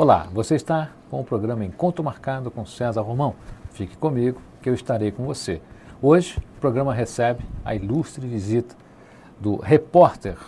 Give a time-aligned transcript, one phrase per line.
[0.00, 3.34] Olá, você está com o programa Encontro Marcado com César Romão.
[3.70, 5.60] Fique comigo que eu estarei com você.
[6.00, 8.74] Hoje o programa recebe a ilustre visita
[9.38, 10.38] do repórter,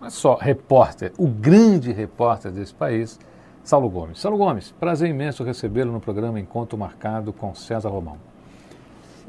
[0.00, 3.20] não é só repórter, o grande repórter desse país,
[3.62, 4.18] Saulo Gomes.
[4.18, 8.18] Saulo Gomes, prazer imenso recebê-lo no programa Encontro Marcado com César Romão.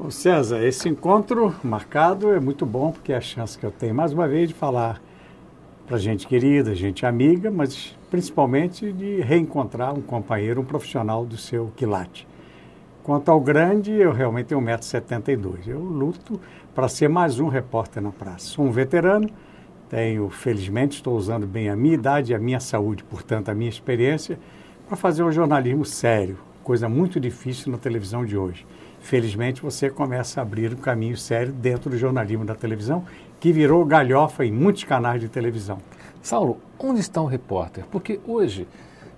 [0.00, 3.94] Ô César, esse encontro marcado é muito bom porque é a chance que eu tenho
[3.94, 5.00] mais uma vez de falar
[5.88, 11.72] para gente querida, gente amiga, mas principalmente de reencontrar um companheiro, um profissional do seu
[11.74, 12.28] quilate.
[13.02, 15.66] Quanto ao grande, eu realmente tenho 1,72m.
[15.66, 16.38] Eu luto
[16.74, 18.40] para ser mais um repórter na praça.
[18.40, 19.30] Sou um veterano,
[19.88, 24.38] tenho, felizmente, estou usando bem a minha idade a minha saúde, portanto, a minha experiência,
[24.86, 28.66] para fazer um jornalismo sério, coisa muito difícil na televisão de hoje.
[29.00, 33.06] Felizmente, você começa a abrir um caminho sério dentro do jornalismo da televisão
[33.40, 35.78] que virou galhofa em muitos canais de televisão.
[36.22, 37.84] Saulo, onde está o repórter?
[37.90, 38.66] Porque hoje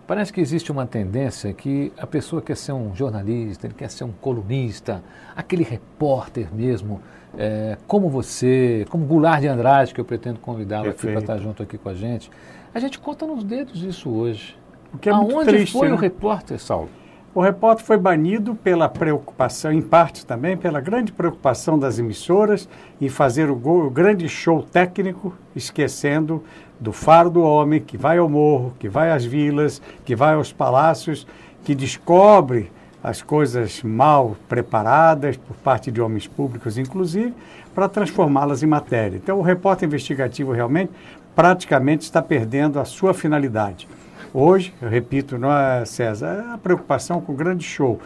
[0.07, 4.05] parece que existe uma tendência que a pessoa quer ser um jornalista, ele quer ser
[4.05, 5.03] um colunista,
[5.35, 7.01] aquele repórter mesmo,
[7.39, 11.63] é, como você, como Goulart de Andrade, que eu pretendo convidá-lo aqui para estar junto
[11.63, 12.31] aqui com a gente.
[12.75, 14.57] A gente conta nos dedos isso hoje.
[14.93, 15.95] O que é Aonde triste, foi né?
[15.95, 16.91] o repórter, Saulo?
[17.33, 22.69] O repórter foi banido pela preocupação, em parte também, pela grande preocupação das emissoras
[23.01, 26.43] em fazer o, o, grande show técnico, esquecendo
[26.81, 30.53] do faro do homem que vai ao morro, que vai às vilas, que vai aos
[30.53, 31.25] palácios,
[31.63, 37.33] que descobre as coisas mal preparadas por parte de homens públicos, inclusive,
[37.73, 39.17] para transformá-las em matéria.
[39.17, 40.91] Então, o repórter investigativo realmente
[41.37, 43.87] praticamente está perdendo a sua finalidade.
[44.33, 47.99] Hoje, eu repito, não é, César, é a preocupação com o grande show.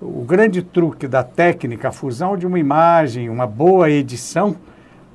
[0.00, 4.54] O grande truque da técnica, a fusão de uma imagem, uma boa edição,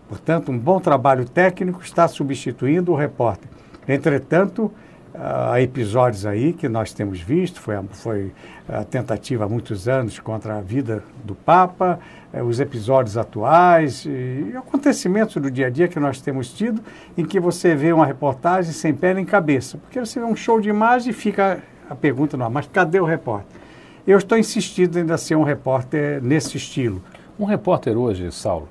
[0.10, 3.50] portanto, um bom trabalho técnico, está substituindo o repórter.
[3.88, 4.70] Entretanto,
[5.14, 8.32] há episódios aí que nós temos visto, foi a, foi
[8.68, 12.00] a tentativa há muitos anos contra a vida do Papa,
[12.32, 16.82] eh, os episódios atuais e, e acontecimentos do dia a dia que nós temos tido,
[17.18, 20.60] em que você vê uma reportagem sem pé nem cabeça, porque você vê um show
[20.62, 23.60] de imagem e fica a pergunta no ar, mas cadê o repórter?
[24.06, 27.02] Eu estou insistindo em ainda ser um repórter nesse estilo.
[27.40, 28.68] Um repórter hoje, Saulo,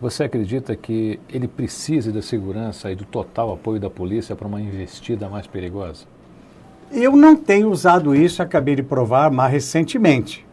[0.00, 4.60] você acredita que ele precisa da segurança e do total apoio da polícia para uma
[4.60, 6.04] investida mais perigosa?
[6.92, 10.46] Eu não tenho usado isso, acabei de provar mais recentemente.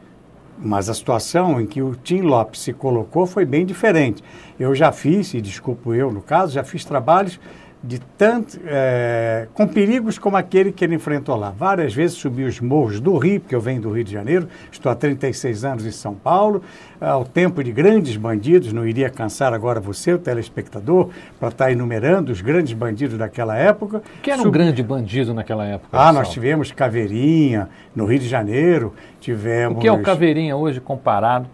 [0.58, 4.24] Mas a situação em que o Tim Lopes se colocou foi bem diferente.
[4.59, 7.40] Eu já fiz, e desculpo eu no caso, já fiz trabalhos
[7.84, 11.50] de tanto, é, com perigos como aquele que ele enfrentou lá.
[11.50, 14.90] Várias vezes subi os morros do Rio, porque eu venho do Rio de Janeiro, estou
[14.90, 16.64] há 36 anos em São Paulo,
[17.02, 22.32] ao tempo de grandes bandidos, não iria cansar agora você, o telespectador, para estar enumerando
[22.32, 24.02] os grandes bandidos daquela época.
[24.22, 24.54] Que era um Sub...
[24.54, 25.90] grande bandido naquela época?
[25.92, 29.78] Ah, nós tivemos Caveirinha, no Rio de Janeiro, tivemos...
[29.78, 31.50] O que é o Caveirinha hoje comparado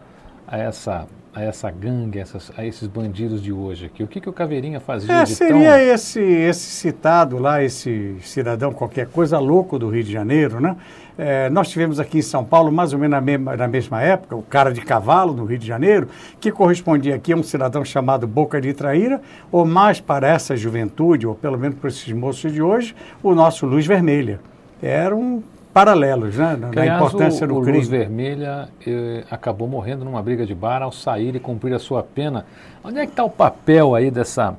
[0.48, 4.04] a essa a essa gangue, essas, a esses bandidos de hoje aqui?
[4.04, 5.80] O que, que o Caveirinha fazia é, de seria tão...
[5.80, 10.76] esse, esse citado lá, esse cidadão qualquer coisa louco do Rio de Janeiro, né?
[11.18, 14.38] É, nós tivemos aqui em São Paulo, mais ou menos na mesma, na mesma época,
[14.38, 16.08] o cara de cavalo no Rio de Janeiro,
[16.40, 21.28] que correspondia aqui a um cidadão chamado Boca de Traíra, ou mais para essa juventude,
[21.28, 24.40] ou pelo menos para esses moços de hoje, o nosso Luz Vermelha.
[24.82, 26.56] Era um paralelos, né?
[26.56, 27.78] Na, aliás, importância o, do o crime.
[27.78, 32.04] Luz Vermelha eh, acabou morrendo numa briga de bar ao sair e cumprir a sua
[32.04, 32.46] pena.
[32.84, 34.56] Onde é que está o papel aí dessa,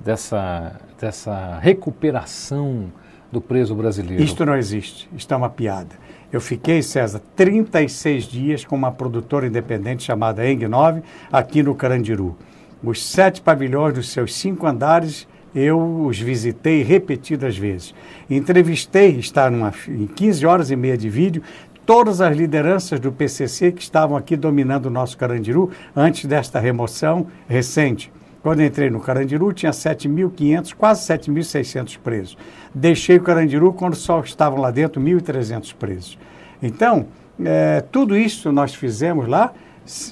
[0.00, 2.92] dessa, dessa recuperação
[3.30, 4.22] do preso brasileiro?
[4.22, 5.08] Isto não existe.
[5.16, 5.96] Isto é uma piada.
[6.32, 12.36] Eu fiquei, César, 36 dias com uma produtora independente chamada Eng 9, aqui no Carandiru.
[12.82, 17.94] Os sete pavilhões dos seus cinco andares eu os visitei repetidas vezes.
[18.28, 21.42] Entrevistei, está numa, em 15 horas e meia de vídeo,
[21.84, 27.26] todas as lideranças do PCC que estavam aqui dominando o nosso Carandiru antes desta remoção
[27.48, 28.12] recente.
[28.42, 32.36] Quando entrei no Carandiru, tinha 7.500, quase 7.600 presos.
[32.74, 36.18] Deixei o Carandiru quando só estavam lá dentro 1.300 presos.
[36.60, 37.06] Então,
[37.44, 39.52] é, tudo isso nós fizemos lá,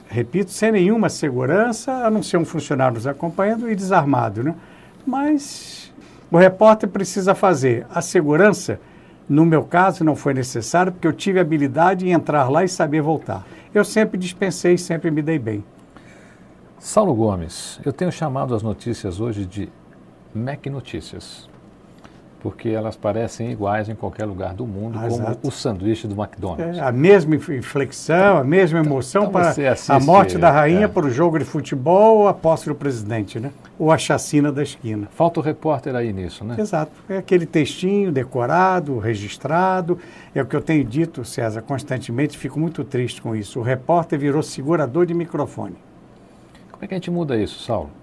[0.09, 4.55] repito, sem nenhuma segurança, a não ser um funcionário nos acompanhando e desarmado, né?
[5.07, 5.93] Mas
[6.31, 7.87] o repórter precisa fazer.
[7.91, 8.81] A segurança,
[9.29, 13.03] no meu caso, não foi necessário, porque eu tive habilidade em entrar lá e saber
[13.03, 13.45] voltar.
[13.75, 15.65] Eu sempre dispensei, sempre me dei bem.
[16.79, 19.69] Saulo Gomes, eu tenho chamado as notícias hoje de
[20.35, 21.50] Mac Notícias.
[22.41, 25.49] Porque elas parecem iguais em qualquer lugar do mundo, ah, como exato.
[25.49, 26.79] o sanduíche do McDonald's.
[26.79, 30.87] É, a mesma inflexão, a mesma então, emoção então, para assiste, a morte da rainha
[30.87, 30.89] é.
[30.89, 33.51] para o jogo de futebol, a posse do presidente, né?
[33.79, 35.09] Ou a chacina da esquina.
[35.13, 36.57] Falta o repórter aí nisso, né?
[36.59, 36.93] Exato.
[37.09, 39.99] É aquele textinho decorado, registrado.
[40.35, 43.61] É o que eu tenho dito, César, constantemente, fico muito triste com isso.
[43.61, 45.77] O repórter virou segurador de microfone.
[46.73, 48.00] Como é que a gente muda isso, Saulo?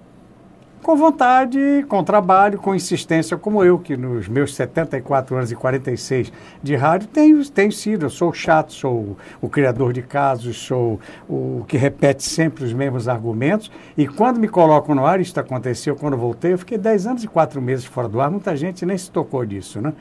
[0.82, 6.32] Com vontade, com trabalho, com insistência, como eu, que nos meus 74 anos e 46
[6.62, 8.06] de rádio tenho, tenho sido.
[8.06, 13.08] Eu sou chato, sou o, criador de casos, sou o que repete sempre os mesmos
[13.08, 13.72] argumentos.
[13.98, 17.28] E quando me colocam no ar, isso aconteceu quando voltei, eu fiquei 10 anos e
[17.28, 19.94] 4 meses fora do ar, muita gente nem se tocou disso, né?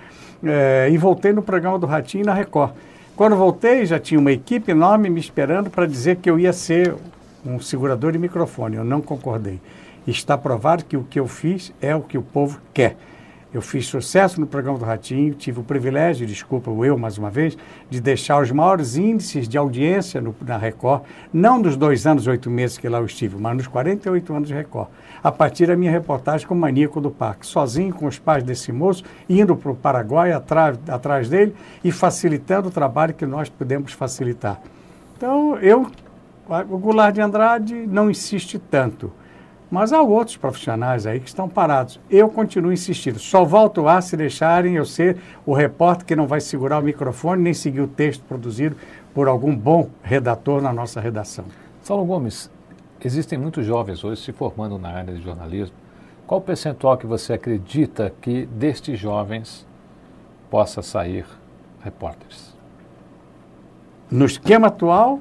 [0.45, 2.73] É, e voltei no programa do Ratinho na Record.
[3.17, 6.95] Quando voltei, já tinha uma equipe enorme me esperando para dizer que eu ia ser
[7.45, 8.77] um segurador de microfone.
[8.77, 9.59] Eu não concordei.
[10.07, 12.97] Está provado que o que eu fiz é o que o povo quer.
[13.57, 17.57] Eu fiz sucesso no programa do Ratinho, tive o privilégio, desculpa eu mais uma vez,
[17.89, 22.31] de deixar os maiores índices de audiência no, na Record, não dos dois anos e
[22.31, 24.89] oito meses que lá eu estive, mas nos 48 anos de Record,
[25.23, 28.73] a partir da minha reportagem com o Maníaco do Parque, sozinho com os pais desse
[28.73, 33.93] moço, indo para o Paraguai atrás, atrás dele e facilitando o trabalho que nós podemos
[33.93, 34.61] facilitar.
[35.17, 35.87] Então, eu,
[36.69, 39.11] o Goulart de Andrade não insiste tanto.
[39.71, 41.99] Mas há outros profissionais aí que estão parados.
[42.09, 43.19] Eu continuo insistindo.
[43.19, 47.43] Só volto a se deixarem eu ser o repórter que não vai segurar o microfone
[47.43, 48.77] nem seguir o texto produzido
[49.13, 51.47] por algum bom redator na nossa redação.
[51.83, 52.51] Saulo Gomes,
[53.05, 55.75] existem muitos jovens hoje se formando na área de jornalismo.
[56.27, 59.67] Qual o percentual que você acredita que destes jovens
[60.51, 61.25] possa sair
[61.83, 62.55] repórteres?
[64.11, 65.21] No esquema atual,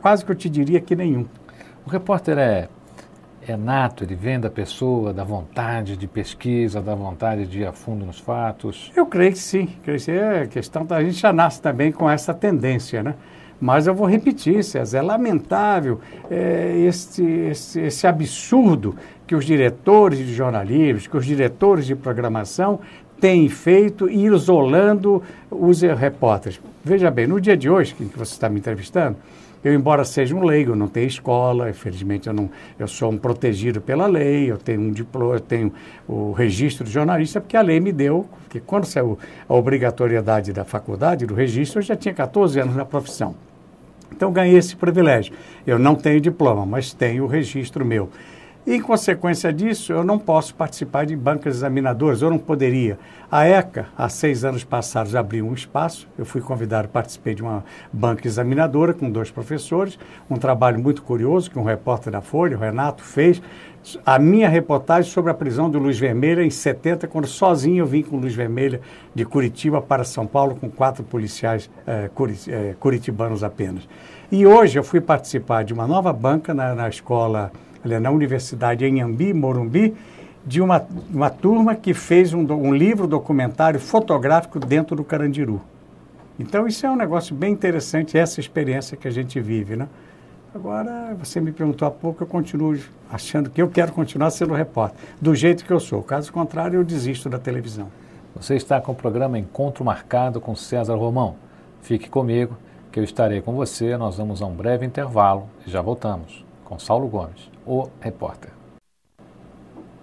[0.00, 1.26] quase que eu te diria que nenhum.
[1.86, 2.68] O repórter é
[3.46, 7.72] é nato, ele vem da pessoa, da vontade de pesquisa, da vontade de ir a
[7.72, 8.92] fundo nos fatos?
[8.94, 9.68] Eu creio que sim.
[9.82, 13.14] Creio que é questão da gente já nasce também com essa tendência, né?
[13.60, 16.00] Mas eu vou repetir, César, é lamentável
[16.30, 18.96] é, esse, esse, esse absurdo
[19.26, 22.80] que os diretores de jornalismo, que os diretores de programação
[23.20, 26.58] têm feito isolando os repórteres.
[26.82, 29.18] Veja bem, no dia de hoje, que você está me entrevistando,
[29.62, 33.80] eu, embora seja um leigo, não tenho escola, infelizmente eu, não, eu sou um protegido
[33.80, 35.72] pela lei, eu tenho um diploma, eu tenho
[36.08, 39.18] o registro de jornalista, porque a lei me deu, que quando saiu
[39.48, 43.34] a obrigatoriedade da faculdade, do registro, eu já tinha 14 anos na profissão.
[44.10, 45.34] Então ganhei esse privilégio.
[45.66, 48.08] Eu não tenho diploma, mas tenho o registro meu.
[48.72, 53.00] Em consequência disso, eu não posso participar de bancas examinadoras, eu não poderia.
[53.28, 57.64] A ECA, há seis anos passados, abriu um espaço, eu fui convidado, participei de uma
[57.92, 59.98] banca examinadora com dois professores,
[60.30, 63.42] um trabalho muito curioso que um repórter da Folha, o Renato, fez,
[64.06, 68.04] a minha reportagem sobre a prisão do Luiz Vermelha em 70, quando sozinho eu vim
[68.04, 68.80] com o Luiz Vermelha
[69.12, 72.08] de Curitiba para São Paulo com quatro policiais eh,
[72.46, 73.88] eh, curitibanos apenas.
[74.30, 77.50] E hoje eu fui participar de uma nova banca na, na escola
[77.84, 79.94] na Universidade em Ambi, Morumbi,
[80.44, 85.60] de uma, uma turma que fez um, um livro documentário fotográfico dentro do Carandiru.
[86.38, 89.88] Então, isso é um negócio bem interessante, essa experiência que a gente vive, né?
[90.54, 92.76] Agora, você me perguntou há pouco, eu continuo
[93.10, 96.02] achando que eu quero continuar sendo repórter, do jeito que eu sou.
[96.02, 97.88] Caso contrário, eu desisto da televisão.
[98.34, 101.36] Você está com o programa Encontro Marcado com César Romão.
[101.82, 102.56] Fique comigo,
[102.90, 103.96] que eu estarei com você.
[103.96, 108.52] Nós vamos a um breve intervalo e já voltamos com Saulo Gomes, o repórter.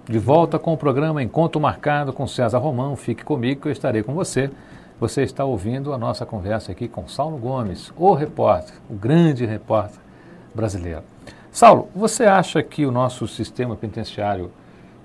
[0.03, 2.97] De volta com o programa Encontro Marcado com César Romão.
[2.97, 4.51] Fique comigo que eu estarei com você.
[4.99, 10.01] Você está ouvindo a nossa conversa aqui com Saulo Gomes, o repórter, o grande repórter
[10.53, 11.03] brasileiro.
[11.49, 14.51] Saulo, você acha que o nosso sistema penitenciário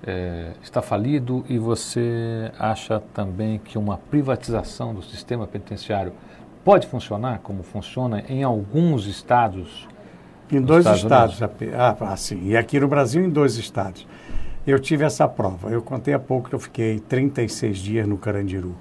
[0.04, 6.12] é, está falido e você acha também que uma privatização do sistema penitenciário
[6.64, 9.86] pode funcionar como funciona em alguns estados
[10.56, 11.34] em dois Estados.
[11.34, 11.72] estados.
[11.74, 12.48] Ah, ah, sim.
[12.48, 14.06] E aqui no Brasil, em dois estados.
[14.66, 15.70] Eu tive essa prova.
[15.70, 18.74] Eu contei há pouco que eu fiquei 36 dias no Carandiru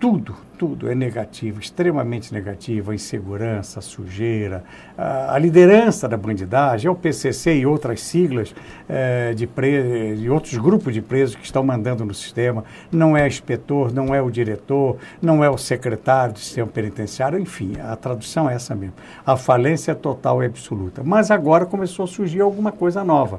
[0.00, 4.64] tudo, tudo é negativo, extremamente negativo, a insegurança, a sujeira,
[4.96, 8.54] a, a liderança da bandidagem, é o PCC e outras siglas
[8.88, 13.28] é, de, pre, de outros grupos de presos que estão mandando no sistema, não é
[13.28, 18.48] inspetor, não é o diretor, não é o secretário do sistema penitenciário, enfim, a tradução
[18.48, 18.94] é essa mesmo.
[19.26, 21.02] A falência total e absoluta.
[21.04, 23.38] Mas agora começou a surgir alguma coisa nova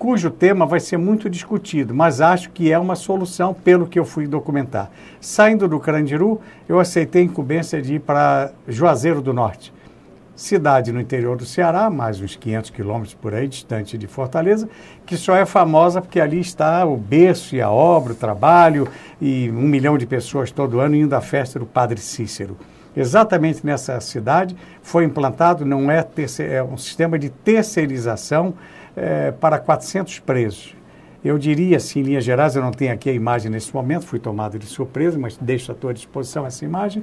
[0.00, 4.04] cujo tema vai ser muito discutido, mas acho que é uma solução pelo que eu
[4.06, 4.90] fui documentar.
[5.20, 9.74] Saindo do Carandiru, eu aceitei a incumbência de ir para Juazeiro do Norte.
[10.34, 14.70] cidade no interior do Ceará, mais uns 500 quilômetros por aí, distante de Fortaleza,
[15.04, 18.88] que só é famosa porque ali está o berço e a obra, o trabalho,
[19.20, 22.56] e um milhão de pessoas todo ano indo à festa do Padre Cícero.
[22.96, 26.02] Exatamente nessa cidade foi implantado, não é,
[26.48, 28.54] é um sistema de terceirização
[29.00, 30.76] é, para 400 presos.
[31.24, 34.18] Eu diria, assim, em linhas gerais, eu não tenho aqui a imagem nesse momento, fui
[34.18, 37.02] tomado de surpresa, mas deixo à tua disposição essa imagem.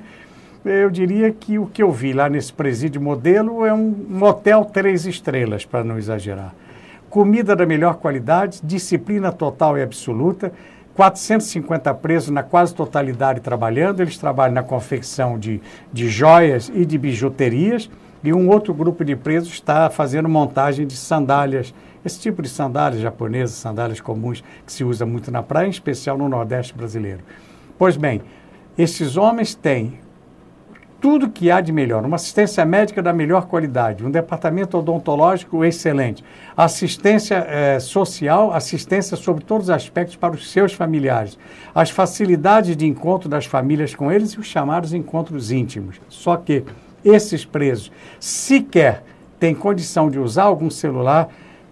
[0.64, 5.06] Eu diria que o que eu vi lá nesse presídio modelo é um, hotel três
[5.06, 6.54] estrelas, para não exagerar.
[7.10, 10.52] Comida da melhor qualidade, disciplina total e absoluta,
[10.96, 15.62] 450 presos na quase totalidade trabalhando, eles trabalham na confecção de,
[15.94, 17.90] de joias e de bijuterias,
[18.28, 23.02] e um outro grupo de presos está fazendo montagem de sandálias, esse tipo de sandálias
[23.02, 27.22] japonesas, sandálias comuns que se usa muito na praia, em especial no Nordeste brasileiro.
[27.78, 28.22] Pois bem,
[28.78, 29.98] esses homens têm
[31.00, 36.22] tudo que há de melhor, uma assistência médica da melhor qualidade, um departamento odontológico excelente,
[36.58, 41.40] assistência eh, social, assistência sobre todos os aspectos para os seus familiares,
[41.74, 46.02] as facilidades de encontro das famílias com eles e os chamados encontros íntimos.
[46.10, 46.66] Só que
[47.10, 49.04] esses presos sequer
[49.40, 51.30] têm condição de usar algum celular,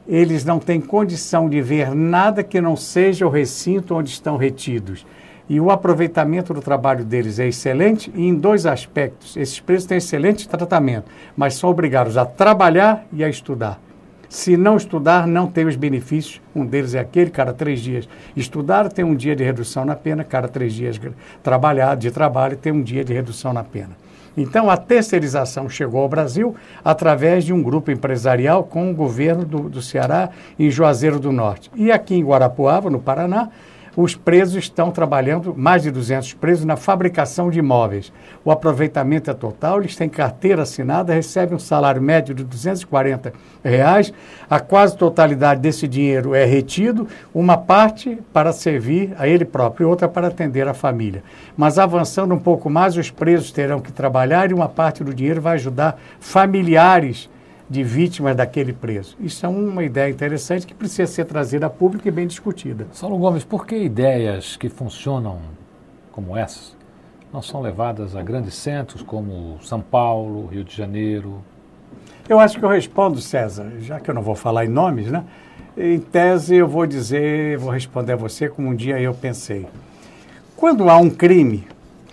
[0.07, 5.05] eles não têm condição de ver nada que não seja o recinto onde estão retidos
[5.47, 9.37] e o aproveitamento do trabalho deles é excelente e em dois aspectos.
[9.37, 13.79] Esses presos têm excelente tratamento, mas são obrigados a trabalhar e a estudar.
[14.27, 16.41] Se não estudar, não tem os benefícios.
[16.53, 20.23] Um deles é aquele, cada três dias estudar, tem um dia de redução na pena,
[20.23, 20.99] cada três dias
[21.43, 23.91] trabalhar, de trabalho, tem um dia de redução na pena.
[24.37, 29.69] Então, a terceirização chegou ao Brasil através de um grupo empresarial com o governo do,
[29.69, 31.71] do Ceará em Juazeiro do Norte.
[31.75, 33.49] E aqui em Guarapuava, no Paraná,
[33.95, 38.11] os presos estão trabalhando, mais de 200 presos, na fabricação de imóveis.
[38.43, 43.33] O aproveitamento é total, eles têm carteira assinada, recebem um salário médio de 240
[43.63, 44.13] reais.
[44.49, 50.07] A quase totalidade desse dinheiro é retido, uma parte para servir a ele próprio outra
[50.07, 51.23] para atender a família.
[51.55, 55.41] Mas avançando um pouco mais, os presos terão que trabalhar e uma parte do dinheiro
[55.41, 57.29] vai ajudar familiares
[57.69, 59.15] de vítimas daquele preso.
[59.19, 62.87] Isso é uma ideia interessante que precisa ser trazida a público e bem discutida.
[62.91, 65.39] Saulo Gomes, por que ideias que funcionam
[66.11, 66.75] como essas
[67.33, 71.43] não são levadas a grandes centros como São Paulo, Rio de Janeiro?
[72.29, 75.23] Eu acho que eu respondo, César, já que eu não vou falar em nomes, né?
[75.77, 79.67] Em tese, eu vou dizer, vou responder a você como um dia eu pensei.
[80.55, 81.67] Quando há um crime,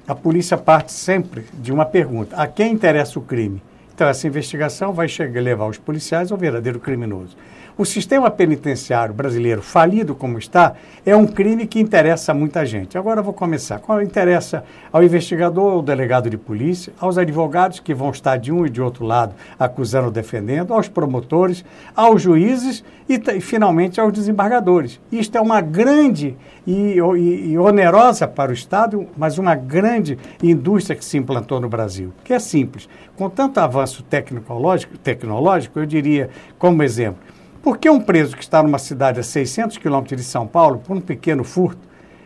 [0.06, 3.62] a polícia parte sempre de uma pergunta: a quem interessa o crime?
[3.94, 7.36] Então, essa investigação vai chegar, levar os policiais ao verdadeiro criminoso.
[7.82, 10.74] O sistema penitenciário brasileiro, falido como está,
[11.04, 12.96] é um crime que interessa a muita gente.
[12.96, 13.80] Agora vou começar.
[13.80, 14.62] Qual interessa
[14.92, 18.80] ao investigador, ao delegado de polícia, aos advogados que vão estar de um e de
[18.80, 21.64] outro lado acusando ou defendendo, aos promotores,
[21.96, 25.00] aos juízes e, e finalmente aos desembargadores.
[25.10, 30.94] Isto é uma grande e, e, e onerosa para o Estado, mas uma grande indústria
[30.94, 32.88] que se implantou no Brasil, que é simples.
[33.16, 37.31] Com tanto avanço tecnológico, tecnológico eu diria, como exemplo,
[37.62, 40.96] por que um preso que está numa cidade a 600 quilômetros de São Paulo, por
[40.96, 41.80] um pequeno furto,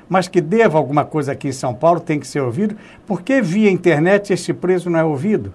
[0.09, 2.77] mas que deva alguma coisa aqui em São Paulo, tem que ser ouvido?
[3.07, 5.53] Por que via internet esse preso não é ouvido?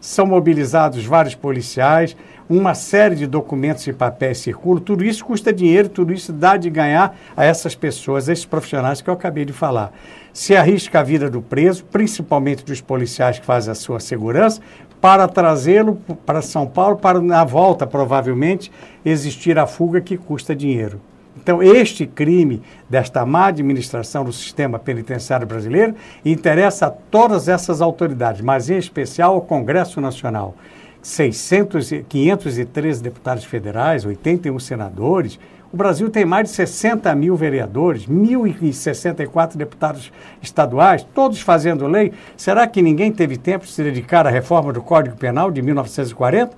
[0.00, 2.16] São mobilizados vários policiais,
[2.48, 6.70] uma série de documentos e papéis circulam, tudo isso custa dinheiro, tudo isso dá de
[6.70, 9.92] ganhar a essas pessoas, a esses profissionais que eu acabei de falar.
[10.32, 14.62] Se arrisca a vida do preso, principalmente dos policiais que fazem a sua segurança,
[15.00, 18.70] para trazê-lo para São Paulo, para na volta, provavelmente,
[19.04, 21.00] existir a fuga que custa dinheiro.
[21.36, 28.40] Então, este crime desta má administração do sistema penitenciário brasileiro interessa a todas essas autoridades,
[28.40, 30.54] mas em especial ao Congresso Nacional.
[31.00, 35.38] 600, 513 deputados federais, 81 senadores,
[35.72, 40.10] o Brasil tem mais de 60 mil vereadores, 1.064 deputados
[40.40, 42.12] estaduais, todos fazendo lei.
[42.36, 46.56] Será que ninguém teve tempo de se dedicar à reforma do Código Penal de 1940?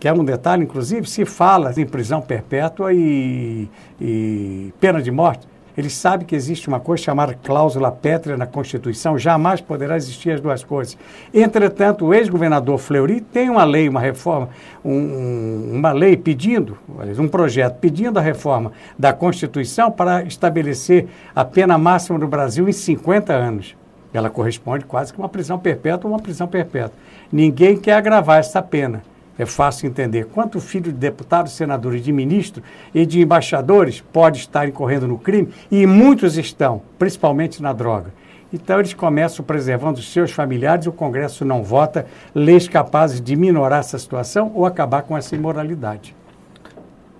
[0.00, 3.68] Que é um detalhe, inclusive, se fala em prisão perpétua e,
[4.00, 5.46] e pena de morte.
[5.76, 10.40] Ele sabe que existe uma coisa chamada cláusula pétrea na Constituição, jamais poderá existir as
[10.40, 10.96] duas coisas.
[11.32, 14.48] Entretanto, o ex-governador Fleury tem uma lei, uma reforma,
[14.84, 16.78] um, uma lei pedindo,
[17.18, 22.72] um projeto pedindo a reforma da Constituição para estabelecer a pena máxima no Brasil em
[22.72, 23.76] 50 anos.
[24.12, 26.96] Ela corresponde quase que uma prisão perpétua ou uma prisão perpétua.
[27.32, 29.02] Ninguém quer agravar essa pena
[29.38, 30.26] é fácil entender.
[30.26, 32.64] Quanto filho de deputados, senadores, de ministros
[32.94, 35.52] e de embaixadores pode estar incorrendo no crime?
[35.70, 38.12] E muitos estão, principalmente na droga.
[38.52, 43.80] Então eles começam preservando os seus familiares, o Congresso não vota leis capazes de minorar
[43.80, 46.14] essa situação ou acabar com essa imoralidade.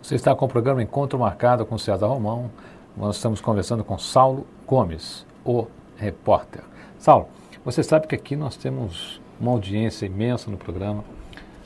[0.00, 2.50] Você está com o programa Encontro Marcado com César Romão.
[2.96, 5.66] Nós estamos conversando com Saulo Gomes, o
[5.96, 6.62] repórter.
[6.98, 7.26] Saulo,
[7.64, 11.02] você sabe que aqui nós temos uma audiência imensa no programa.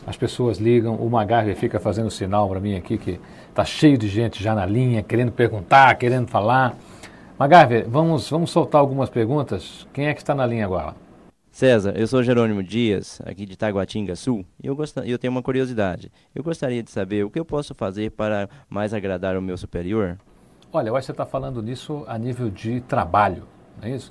[0.08, 4.08] As pessoas ligam, o Magarve fica fazendo sinal para mim aqui que está cheio de
[4.08, 6.74] gente já na linha, querendo perguntar, querendo falar.
[7.38, 9.86] Magarve, vamos, vamos soltar algumas perguntas.
[9.92, 10.94] Quem é que está na linha agora?
[11.50, 14.96] César, eu sou Jerônimo Dias, aqui de Taguatinga Sul, e eu, gost...
[15.04, 16.10] eu tenho uma curiosidade.
[16.34, 20.16] Eu gostaria de saber o que eu posso fazer para mais agradar o meu superior?
[20.72, 23.42] Olha, eu acho que você está falando nisso a nível de trabalho,
[23.78, 24.10] não é isso?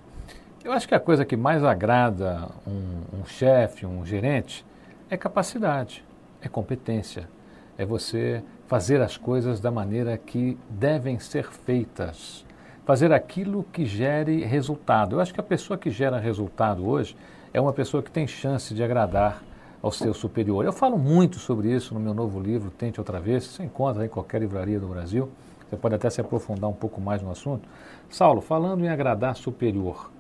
[0.64, 4.64] Eu acho que a coisa que mais agrada um, um chefe, um gerente,
[5.10, 6.04] é capacidade,
[6.42, 7.30] é competência,
[7.78, 12.46] é você fazer as coisas da maneira que devem ser feitas,
[12.86, 15.16] fazer aquilo que gere resultado.
[15.16, 17.16] Eu acho que a pessoa que gera resultado hoje
[17.54, 19.42] é uma pessoa que tem chance de agradar
[19.82, 20.66] ao seu superior.
[20.66, 24.10] Eu falo muito sobre isso no meu novo livro, Tente Outra Vez, você encontra em
[24.10, 25.30] qualquer livraria do Brasil,
[25.70, 27.68] você pode até se aprofundar um pouco mais no assunto.
[28.10, 30.12] Saulo, falando em agradar superior,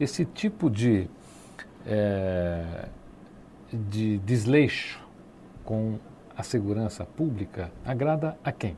[0.00, 1.08] esse tipo de,
[1.86, 2.88] é,
[3.74, 5.00] de desleixo
[5.64, 5.98] com
[6.36, 8.76] a segurança pública agrada a quem?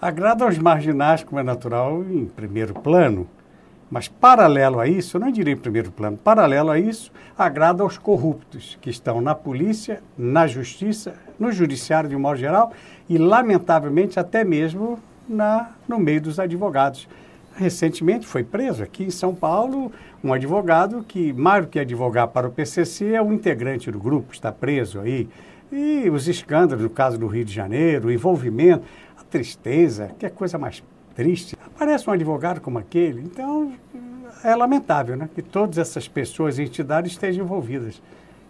[0.00, 3.28] Agrada aos marginais, como é natural, em primeiro plano.
[3.88, 7.98] Mas, paralelo a isso, eu não diria em primeiro plano, paralelo a isso, agrada aos
[7.98, 12.72] corruptos que estão na polícia, na justiça, no judiciário de um modo geral
[13.08, 17.06] e, lamentavelmente, até mesmo na, no meio dos advogados.
[17.54, 19.92] Recentemente foi preso aqui em São Paulo
[20.24, 24.32] um advogado que, mais do que advogar para o PCC, é um integrante do grupo,
[24.32, 25.28] está preso aí.
[25.70, 28.84] E os escândalos, no caso do Rio de Janeiro, o envolvimento,
[29.18, 30.82] a tristeza, que é coisa mais
[31.14, 31.56] triste.
[31.66, 33.72] Aparece um advogado como aquele, então
[34.44, 38.02] é lamentável né, que todas essas pessoas e entidades estejam envolvidas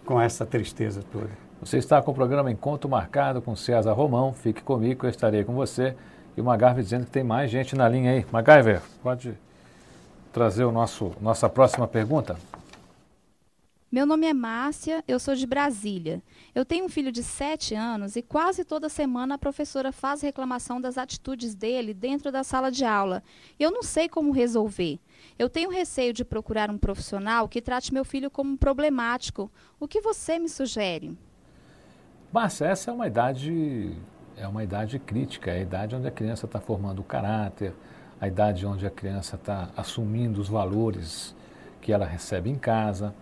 [0.05, 1.29] com essa tristeza toda.
[1.61, 4.33] Você está com o programa Encontro Marcado com César Romão.
[4.33, 5.95] Fique comigo, eu estarei com você.
[6.35, 8.25] E o MacGyver dizendo que tem mais gente na linha aí.
[8.31, 9.37] MacGyver, pode
[10.31, 12.37] trazer o nosso, nossa próxima pergunta?
[13.91, 16.19] Meu nome é Márcia, eu sou de Brasília.
[16.55, 20.81] Eu tenho um filho de 7 anos e quase toda semana a professora faz reclamação
[20.81, 23.21] das atitudes dele dentro da sala de aula.
[23.59, 24.99] Eu não sei como resolver.
[25.37, 29.51] Eu tenho receio de procurar um profissional que trate meu filho como problemático.
[29.79, 31.15] O que você me sugere?
[32.31, 33.95] Márcia, essa é uma idade
[34.37, 37.73] é uma idade crítica, é a idade onde a criança está formando o caráter,
[38.19, 41.35] a idade onde a criança está assumindo os valores
[41.81, 43.13] que ela recebe em casa.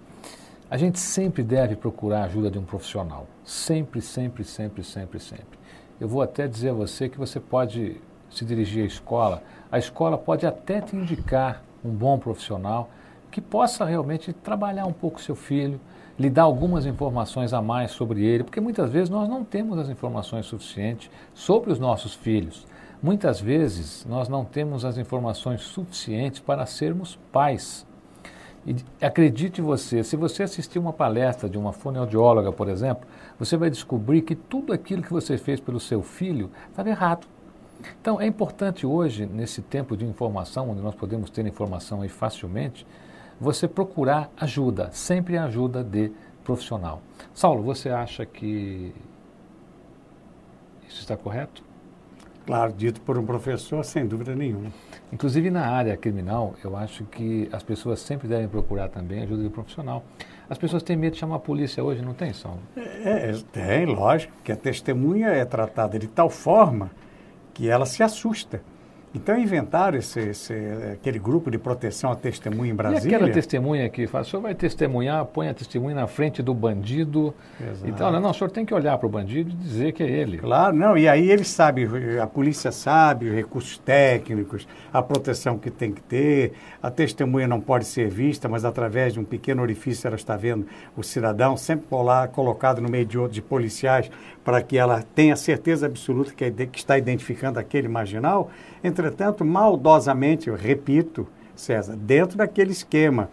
[0.69, 3.27] A gente sempre deve procurar a ajuda de um profissional.
[3.43, 5.59] Sempre, sempre, sempre, sempre, sempre.
[5.99, 9.43] Eu vou até dizer a você que você pode se dirigir à escola.
[9.71, 12.89] A escola pode até te indicar um bom profissional
[13.29, 15.79] que possa realmente trabalhar um pouco seu filho,
[16.21, 19.89] lhe dar algumas informações a mais sobre ele, porque muitas vezes nós não temos as
[19.89, 22.67] informações suficientes sobre os nossos filhos.
[23.01, 27.87] Muitas vezes nós não temos as informações suficientes para sermos pais.
[28.67, 33.07] E acredite você, se você assistir uma palestra de uma fonoaudióloga, por exemplo,
[33.39, 37.25] você vai descobrir que tudo aquilo que você fez pelo seu filho estava errado.
[37.99, 42.85] Então é importante hoje, nesse tempo de informação, onde nós podemos ter informação aí facilmente,
[43.41, 46.11] você procurar ajuda, sempre a ajuda de
[46.43, 47.01] profissional.
[47.33, 48.93] Saulo, você acha que
[50.87, 51.63] isso está correto?
[52.45, 54.71] Claro, dito por um professor, sem dúvida nenhuma.
[55.11, 59.49] Inclusive na área criminal, eu acho que as pessoas sempre devem procurar também ajuda de
[59.49, 60.03] profissional.
[60.47, 62.59] As pessoas têm medo de chamar a polícia hoje, não tem, Saulo?
[62.77, 66.91] É, é, tem, lógico, que a testemunha é tratada de tal forma
[67.55, 68.61] que ela se assusta.
[69.13, 70.53] Então inventaram esse, esse,
[70.93, 73.11] aquele grupo de proteção à testemunha em Brasília.
[73.11, 76.53] E aquela testemunha que fala, o senhor vai testemunhar, põe a testemunha na frente do
[76.53, 77.33] bandido.
[77.59, 77.89] Exato.
[77.89, 80.37] Então, não, o senhor tem que olhar para o bandido e dizer que é ele.
[80.37, 81.87] Claro, não, e aí ele sabe,
[82.21, 87.59] a polícia sabe os recursos técnicos, a proteção que tem que ter, a testemunha não
[87.59, 91.85] pode ser vista, mas através de um pequeno orifício ela está vendo o cidadão, sempre
[91.91, 94.09] lá, colocado no meio de outros de policiais,
[94.43, 98.49] para que ela tenha certeza absoluta que, é que está identificando aquele marginal.
[98.83, 103.29] Entretanto, maldosamente, eu repito, César, dentro daquele esquema,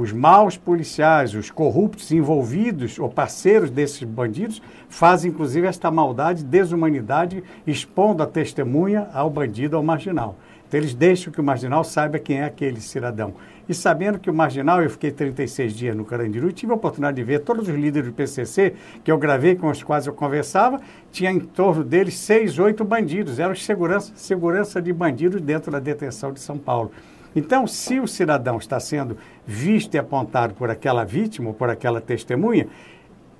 [0.00, 7.44] os maus policiais, os corruptos envolvidos ou parceiros desses bandidos fazem inclusive esta maldade, desumanidade,
[7.66, 10.36] expondo a testemunha ao bandido, ao marginal.
[10.66, 13.34] Então eles deixam que o marginal saiba quem é aquele cidadão.
[13.68, 17.22] E sabendo que o marginal, eu fiquei 36 dias no Carandiru tive a oportunidade de
[17.22, 20.80] ver todos os líderes do PCC que eu gravei, com os quais eu conversava,
[21.12, 26.32] tinha em torno deles seis, oito bandidos, eram segurança, segurança de bandidos dentro da detenção
[26.32, 26.90] de São Paulo.
[27.34, 29.16] Então, se o cidadão está sendo
[29.46, 32.66] visto e apontado por aquela vítima ou por aquela testemunha,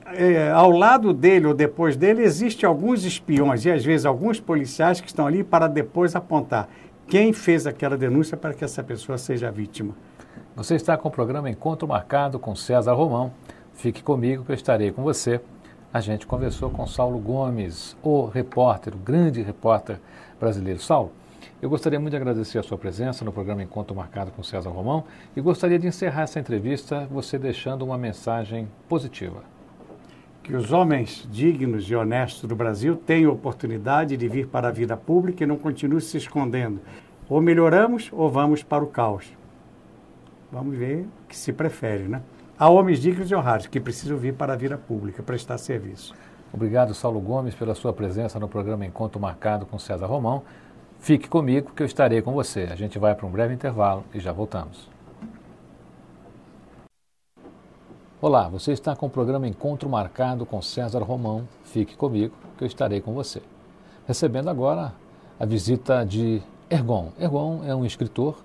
[0.07, 5.00] é, ao lado dele ou depois dele existem alguns espiões e às vezes alguns policiais
[5.00, 6.68] que estão ali para depois apontar
[7.07, 9.94] quem fez aquela denúncia para que essa pessoa seja vítima.
[10.55, 13.33] Você está com o programa Encontro Marcado com César Romão.
[13.74, 15.40] Fique comigo que eu estarei com você.
[15.92, 19.98] A gente conversou com Saulo Gomes, o repórter, o grande repórter
[20.38, 20.79] brasileiro.
[20.81, 21.11] Saulo,
[21.62, 25.05] eu gostaria muito de agradecer a sua presença no programa Encontro Marcado com César Romão
[25.37, 29.42] e gostaria de encerrar essa entrevista você deixando uma mensagem positiva.
[30.42, 34.96] Que os homens dignos e honestos do Brasil tenham oportunidade de vir para a vida
[34.96, 36.81] pública e não continuem se escondendo.
[37.29, 39.31] Ou melhoramos ou vamos para o caos.
[40.51, 42.23] Vamos ver o que se prefere, né?
[42.59, 46.14] Há homens dignos e honrados que precisam vir para a vida pública, prestar serviço.
[46.53, 50.42] Obrigado, Saulo Gomes, pela sua presença no programa Encontro Marcado com César Romão.
[51.01, 52.69] Fique comigo que eu estarei com você.
[52.71, 54.87] A gente vai para um breve intervalo e já voltamos.
[58.21, 61.49] Olá, você está com o programa Encontro Marcado com César Romão.
[61.65, 63.41] Fique comigo que eu estarei com você.
[64.07, 64.93] Recebendo agora
[65.39, 67.13] a visita de Ergon.
[67.19, 68.37] Ergon é um escritor,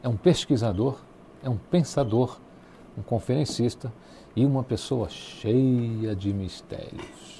[0.00, 1.00] é um pesquisador,
[1.42, 2.38] é um pensador,
[2.96, 3.92] um conferencista
[4.36, 7.37] e uma pessoa cheia de mistérios.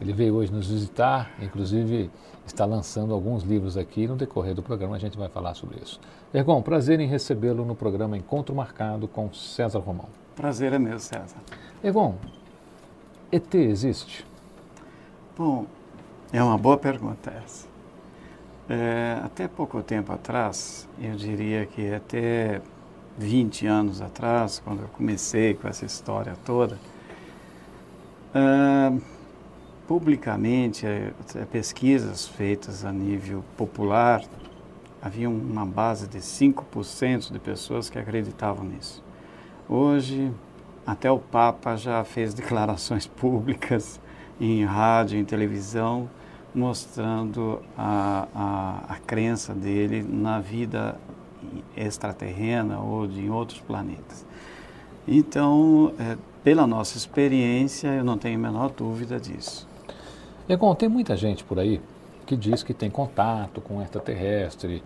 [0.00, 2.10] Ele veio hoje nos visitar, inclusive
[2.46, 4.06] está lançando alguns livros aqui.
[4.06, 6.00] No decorrer do programa a gente vai falar sobre isso.
[6.32, 10.08] Ergon, prazer em recebê-lo no programa Encontro Marcado com César Romão.
[10.36, 11.38] Prazer é meu, César.
[11.82, 12.16] Ergon,
[13.30, 14.26] ET existe?
[15.36, 15.66] Bom,
[16.32, 17.66] é uma boa pergunta essa.
[18.68, 22.62] É, até pouco tempo atrás, eu diria que até
[23.18, 26.78] 20 anos atrás, quando eu comecei com essa história toda,
[28.34, 29.00] uh,
[29.86, 34.22] publicamente, é, é, pesquisas feitas a nível popular,
[35.00, 39.02] havia uma base de 5% de pessoas que acreditavam nisso.
[39.68, 40.32] Hoje,
[40.86, 44.00] até o Papa já fez declarações públicas
[44.40, 46.08] em rádio, em televisão,
[46.54, 50.98] mostrando a, a, a crença dele na vida
[51.76, 54.24] extraterrena ou de outros planetas.
[55.06, 59.66] Então, é, pela nossa experiência, eu não tenho a menor dúvida disso.
[60.46, 61.80] Egon, tem muita gente por aí
[62.26, 64.82] que diz que tem contato com extraterrestre,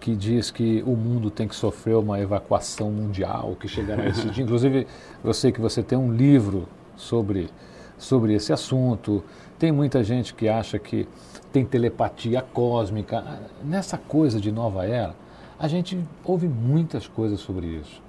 [0.00, 4.44] que diz que o mundo tem que sofrer uma evacuação mundial, que chegará esse dia.
[4.44, 4.86] Inclusive,
[5.24, 7.50] eu sei que você tem um livro sobre,
[7.98, 9.24] sobre esse assunto.
[9.58, 11.08] Tem muita gente que acha que
[11.52, 13.40] tem telepatia cósmica.
[13.62, 15.14] Nessa coisa de nova era,
[15.58, 18.00] a gente ouve muitas coisas sobre isso.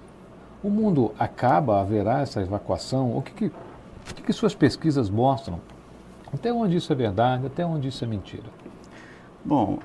[0.64, 3.18] O mundo acaba, haverá essa evacuação?
[3.18, 5.60] O que, que, o que, que suas pesquisas mostram
[6.34, 8.50] até onde isso é verdade, até onde isso é mentira?
[9.46, 9.80] Bom,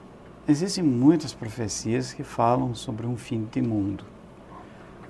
[0.48, 4.04] existem muitas profecias que falam sobre um fim de mundo.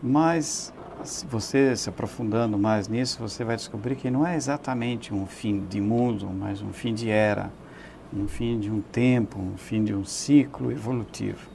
[0.02, 0.72] Mas,
[1.04, 5.64] se você se aprofundando mais nisso, você vai descobrir que não é exatamente um fim
[5.68, 7.52] de mundo, mas um fim de era,
[8.12, 11.48] um fim de um tempo, um fim de um ciclo evolutivo.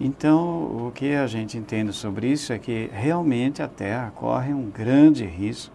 [0.00, 4.70] Então, o que a gente entende sobre isso é que realmente a Terra corre um
[4.70, 5.74] grande risco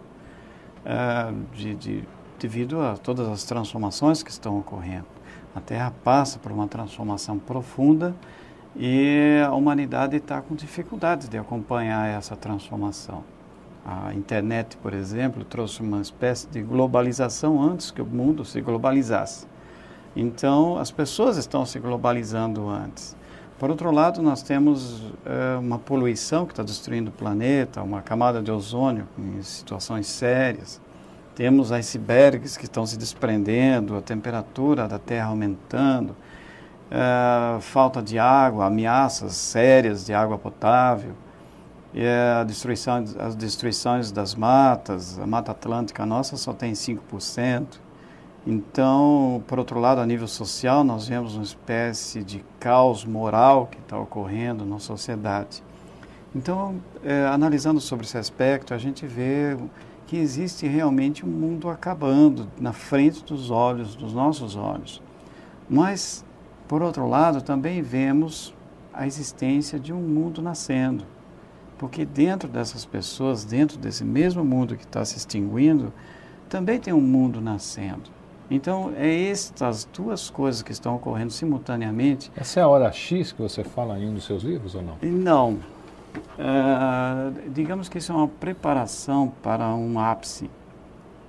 [0.84, 2.04] uh, de, de
[2.38, 5.06] devido a todas as transformações que estão ocorrendo.
[5.54, 8.14] A Terra passa por uma transformação profunda
[8.76, 13.22] e a humanidade está com dificuldades de acompanhar essa transformação.
[13.86, 19.46] A internet, por exemplo, trouxe uma espécie de globalização antes que o mundo se globalizasse.
[20.16, 23.14] Então, as pessoas estão se globalizando antes.
[23.58, 28.42] Por outro lado, nós temos é, uma poluição que está destruindo o planeta, uma camada
[28.42, 30.80] de ozônio em situações sérias.
[31.34, 36.14] Temos icebergs que estão se desprendendo, a temperatura da Terra aumentando,
[36.90, 41.12] é, falta de água, ameaças sérias de água potável,
[41.94, 47.80] é, a destruição, as destruições das matas, a Mata Atlântica nossa só tem 5%.
[48.46, 53.78] Então, por outro lado, a nível social, nós vemos uma espécie de caos moral que
[53.78, 55.62] está ocorrendo na sociedade.
[56.34, 59.56] Então, é, analisando sobre esse aspecto, a gente vê
[60.06, 65.02] que existe realmente um mundo acabando na frente dos olhos, dos nossos olhos.
[65.68, 66.24] Mas,
[66.68, 68.54] por outro lado, também vemos
[68.92, 71.04] a existência de um mundo nascendo.
[71.78, 75.92] Porque dentro dessas pessoas, dentro desse mesmo mundo que está se extinguindo,
[76.48, 78.10] também tem um mundo nascendo.
[78.50, 82.30] Então, é estas duas coisas que estão ocorrendo simultaneamente.
[82.36, 84.98] Essa é a hora X que você fala em um dos seus livros ou não?
[85.02, 85.58] Não.
[86.16, 90.50] Uh, digamos que isso é uma preparação para um ápice.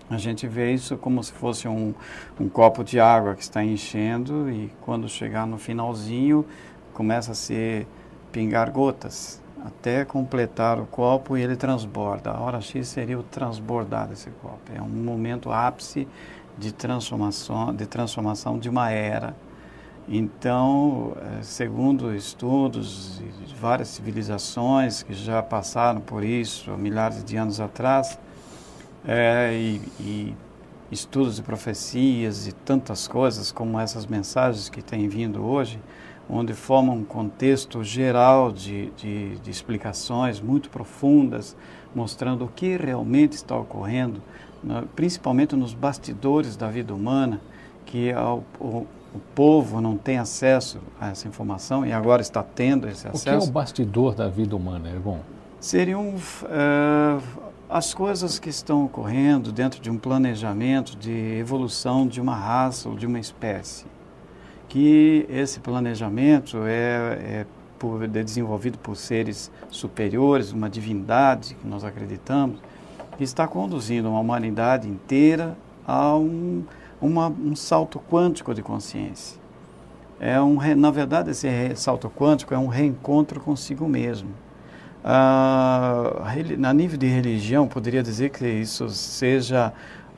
[0.10, 1.94] A gente vê isso como se fosse um,
[2.40, 6.46] um copo de água que está enchendo e quando chegar no finalzinho
[6.94, 7.88] começa a ser
[8.32, 12.32] pingar gotas até completar o copo e ele transborda.
[12.32, 14.72] A hora X seria o transbordar desse copo.
[14.74, 16.08] É um momento ápice
[16.56, 19.36] de transformação, de transformação de uma era.
[20.08, 27.60] Então, eh, segundo estudos de várias civilizações que já passaram por isso milhares de anos
[27.60, 28.20] atrás,
[29.08, 30.36] é, e, e
[30.92, 35.80] estudos de profecias e tantas coisas como essas mensagens que têm vindo hoje,
[36.30, 41.56] onde formam um contexto geral de, de, de, explicações muito profundas,
[41.94, 44.22] mostrando o que realmente está ocorrendo,
[44.96, 47.42] principalmente nos bastidores da vida humana,
[47.86, 52.88] que ao, o, o, povo não tem acesso a essa informação e agora está tendo
[52.88, 53.24] esse acesso.
[53.24, 55.20] O que é o bastidor da vida humana, Ergon?
[55.60, 57.22] Seriam uh,
[57.70, 62.96] as coisas que estão ocorrendo dentro de um planejamento de evolução de uma raça ou
[62.96, 63.86] de uma espécie
[64.76, 67.46] que esse planejamento é, é,
[67.80, 72.60] por, é desenvolvido por seres superiores, uma divindade que nós acreditamos,
[73.18, 76.64] que está conduzindo uma humanidade inteira a um,
[77.02, 79.40] uma, um salto quântico de consciência.
[80.20, 84.30] É um, na verdade, esse salto quântico é um reencontro consigo mesmo.
[85.04, 86.24] Ah,
[86.64, 89.72] a nível de religião, poderia dizer que isso seja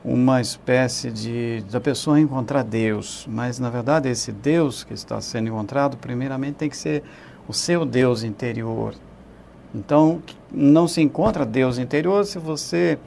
[0.04, 5.48] uma espécie de da pessoa encontrar Deus, mas na verdade esse Deus que está sendo
[5.48, 7.02] encontrado, primeiramente tem que ser
[7.46, 8.94] o seu Deus interior.
[9.74, 12.98] Então, não se encontra Deus interior se você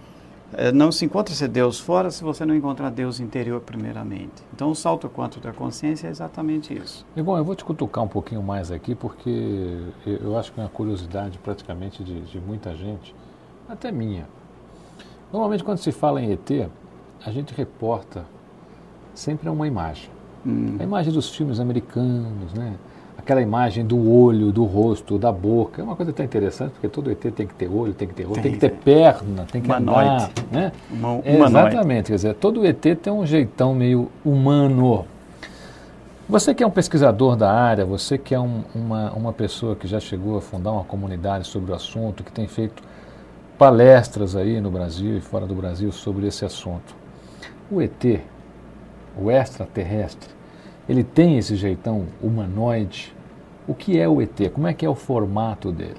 [0.74, 4.44] não se encontra esse Deus fora se você não encontrar Deus interior primeiramente.
[4.54, 7.06] Então, o salto quanto da consciência é exatamente isso.
[7.16, 10.64] E bom, eu vou te cutucar um pouquinho mais aqui, porque eu acho que é
[10.64, 13.16] uma curiosidade praticamente de, de muita gente,
[13.70, 14.28] até minha.
[15.32, 16.70] Normalmente, quando se fala em ET,
[17.26, 18.26] a gente reporta
[19.14, 20.10] sempre uma imagem.
[20.46, 20.76] Hum.
[20.80, 22.76] A imagem dos filmes americanos, né?
[23.18, 25.82] Aquela imagem do olho, do rosto, da boca.
[25.82, 28.24] É uma coisa até interessante, porque todo ET tem que ter olho, tem que ter
[28.24, 30.10] rosto, tem, tem que ter perna, tem que humanoide.
[30.10, 30.32] andar.
[30.52, 30.72] Né?
[30.90, 35.06] Uma, é, exatamente, quer dizer, todo ET tem um jeitão meio humano.
[36.28, 39.88] Você que é um pesquisador da área, você que é um, uma, uma pessoa que
[39.88, 42.82] já chegou a fundar uma comunidade sobre o assunto, que tem feito
[43.58, 46.96] palestras aí no Brasil e fora do Brasil sobre esse assunto.
[47.70, 48.22] O ET,
[49.16, 50.30] o extraterrestre,
[50.92, 53.16] ele tem esse jeitão humanoide.
[53.66, 54.52] O que é o ET?
[54.54, 55.96] Como é que é o formato dele?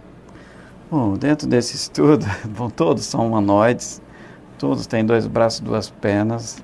[0.90, 4.02] Bom, dentro desse estudo, bom, todos são humanoides,
[4.58, 6.62] todos têm dois braços, duas pernas.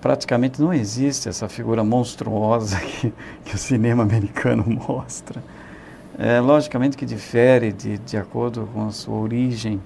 [0.00, 3.12] Praticamente não existe essa figura monstruosa que,
[3.44, 5.44] que o cinema americano mostra.
[6.18, 9.78] É, logicamente que difere de, de acordo com a sua origem.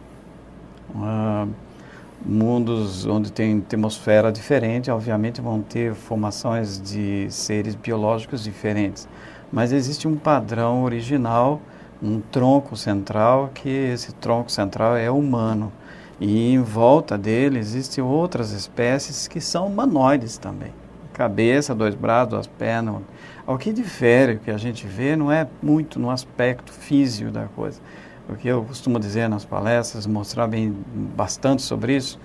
[0.95, 1.49] Uh,
[2.25, 9.07] mundos onde tem atmosfera diferente, obviamente vão ter formações de seres biológicos diferentes.
[9.53, 11.61] Mas existe um padrão original,
[12.03, 15.73] um tronco central, que esse tronco central é humano.
[16.19, 20.73] E em volta dele existem outras espécies que são humanoides também.
[21.13, 23.03] Cabeça, dois braços, duas pernas.
[23.47, 27.45] O que difere, o que a gente vê, não é muito no aspecto físico da
[27.45, 27.81] coisa
[28.29, 30.75] o que eu costumo dizer nas palestras, mostrar bem
[31.17, 32.19] bastante sobre isso,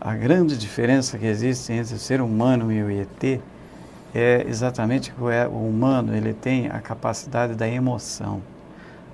[0.00, 3.40] a grande diferença que existe entre o ser humano e o ET
[4.14, 8.40] é exatamente que o humano ele tem a capacidade da emoção.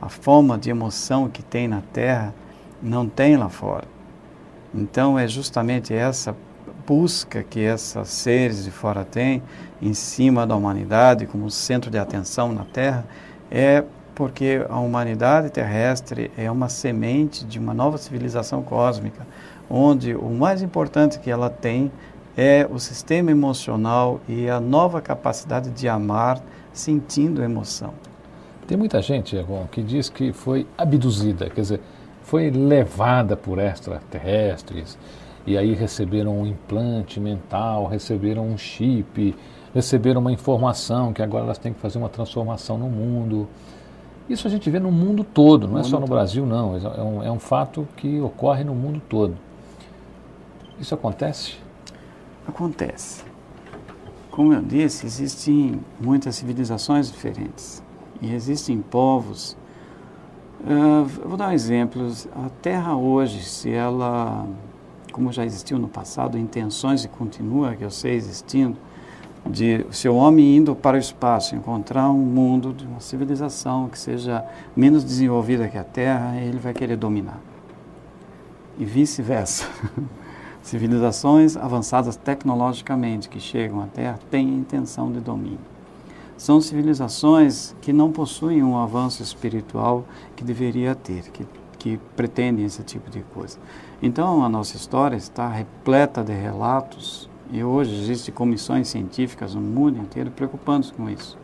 [0.01, 2.33] A forma de emoção que tem na Terra
[2.83, 3.85] não tem lá fora.
[4.75, 6.37] Então é justamente essa
[6.87, 9.43] busca que esses seres de fora têm
[9.83, 13.05] em cima da humanidade como centro de atenção na Terra
[13.51, 13.85] é
[14.17, 19.27] porque a humanidade terrestre é uma semente de uma nova civilização cósmica,
[19.69, 21.93] onde o mais importante que ela tem
[22.35, 26.41] é o sistema emocional e a nova capacidade de amar
[26.73, 27.93] sentindo emoção.
[28.67, 31.81] Tem muita gente, Egon, que diz que foi abduzida, quer dizer,
[32.23, 34.99] foi levada por extraterrestres
[35.47, 39.37] e aí receberam um implante mental, receberam um chip,
[39.75, 43.47] receberam uma informação que agora elas têm que fazer uma transformação no mundo.
[44.29, 46.77] Isso a gente vê no mundo todo, não é só no Brasil, não.
[46.77, 49.37] É um, é um fato que ocorre no mundo todo.
[50.81, 51.57] Isso acontece?
[52.47, 53.25] Acontece.
[54.31, 57.83] Como eu disse, existem muitas civilizações diferentes.
[58.21, 59.57] E existem povos.
[60.61, 62.11] Uh, eu vou dar um exemplo.
[62.35, 64.47] A Terra hoje, se ela,
[65.13, 68.77] como já existiu no passado, intenções e continua, que eu sei existindo,
[69.51, 73.99] de se o homem indo para o espaço encontrar um mundo de uma civilização que
[73.99, 77.41] seja menos desenvolvida que a Terra, ele vai querer dominar.
[78.79, 79.67] E vice-versa.
[80.63, 85.61] Civilizações avançadas tecnologicamente que chegam à Terra têm intenção de domínio.
[86.37, 90.05] são civilizações que não possuem um avanço espiritual
[90.35, 91.47] que deveria ter, que,
[91.79, 93.59] que pretendem esse tipo de coisa.
[94.03, 99.99] Então, a nossa história está repleta de relatos e hoje existem comissões científicas no mundo
[99.99, 101.39] inteiro preocupadas com isso.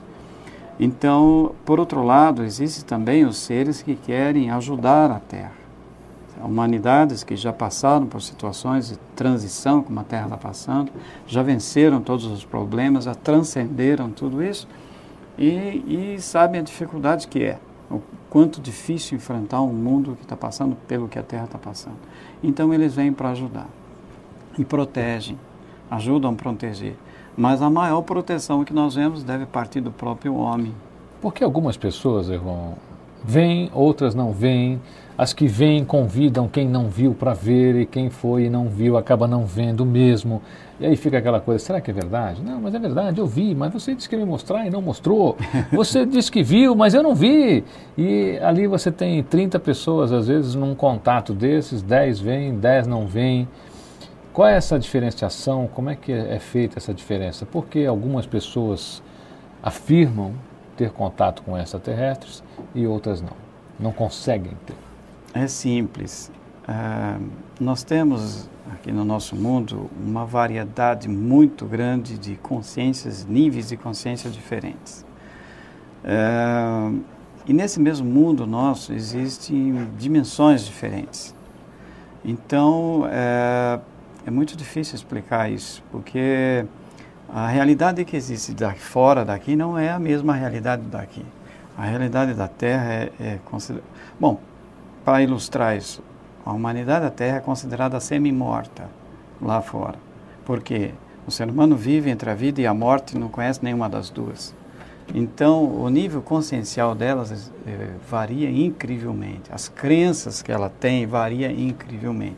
[0.79, 5.53] Então, por outro lado, existem também os seres que querem ajudar a Terra.
[6.43, 10.91] Humanidades que já passaram por situações de transição, como a Terra está passando,
[11.27, 14.67] já venceram todos os problemas, já transcenderam tudo isso
[15.39, 20.37] e, e sabem a dificuldade que é, o quanto difícil enfrentar um mundo que está
[20.37, 21.99] passando pelo que a Terra está passando.
[22.43, 23.69] Então, eles vêm para ajudar
[24.59, 25.39] e protegem,
[25.93, 26.95] ajudam a proteger.
[27.37, 30.73] Mas a maior proteção que nós vemos deve partir do próprio homem.
[31.21, 32.75] Porque algumas pessoas, irmão,
[33.25, 34.81] vêm, outras não vêm.
[35.17, 38.97] As que vêm convidam quem não viu para ver e quem foi e não viu
[38.97, 40.43] acaba não vendo mesmo.
[40.81, 42.43] E aí fica aquela coisa, será que é verdade?
[42.43, 44.83] Não, mas é verdade, eu vi, mas você disse que ia me mostrar e não
[44.83, 45.37] mostrou.
[45.73, 47.63] Você disse que viu, mas eu não vi.
[47.97, 53.07] E ali você tem 30 pessoas, às vezes, num contato desses, 10 vêm, 10 não
[53.07, 53.47] vêm.
[54.33, 55.69] Qual é essa diferenciação?
[55.69, 57.45] Como é que é feita essa diferença?
[57.45, 59.03] Porque algumas pessoas
[59.63, 60.33] afirmam
[60.75, 62.43] ter contato com extraterrestres
[62.75, 63.37] e outras não.
[63.79, 64.77] Não conseguem ter.
[65.35, 66.33] É simples.
[66.63, 67.29] Uh,
[67.61, 74.31] nós temos aqui no nosso mundo uma variedade muito grande de consciências, níveis de consciência
[74.31, 75.05] diferentes.
[76.05, 77.03] Uh,
[77.47, 81.35] e nesse mesmo mundo nosso existem dimensões diferentes.
[82.25, 83.92] Então, uh,
[84.27, 86.65] é muito difícil explicar isso, porque
[87.29, 91.25] a realidade que existe daqui, fora daqui não é a mesma realidade daqui.
[91.77, 93.89] A realidade da Terra é, é considerada.
[94.21, 94.39] Bom,
[95.05, 96.03] para ilustrar isso,
[96.45, 98.89] a humanidade da Terra é considerada semi-morta
[99.41, 99.97] lá fora.
[100.45, 100.93] Porque
[101.27, 104.11] o ser humano vive entre a vida e a morte e não conhece nenhuma das
[104.11, 104.55] duas.
[105.15, 109.51] Então, o nível consciencial delas é, varia incrivelmente.
[109.53, 112.37] As crenças que ela tem varia incrivelmente.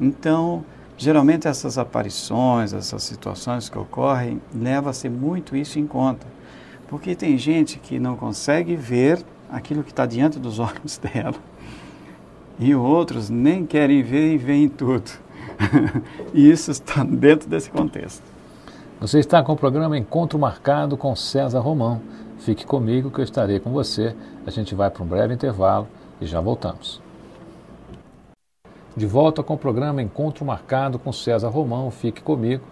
[0.00, 0.64] Então,
[1.02, 6.24] Geralmente essas aparições, essas situações que ocorrem, leva-se muito isso em conta.
[6.86, 11.34] Porque tem gente que não consegue ver aquilo que está diante dos olhos dela.
[12.56, 15.10] E outros nem querem ver e veem tudo.
[16.32, 18.22] e isso está dentro desse contexto.
[19.00, 22.00] Você está com o programa Encontro Marcado com César Romão.
[22.38, 24.14] Fique comigo que eu estarei com você.
[24.46, 25.88] A gente vai para um breve intervalo
[26.20, 27.02] e já voltamos.
[28.94, 31.90] De volta com o programa Encontro Marcado com César Romão.
[31.90, 32.62] Fique comigo,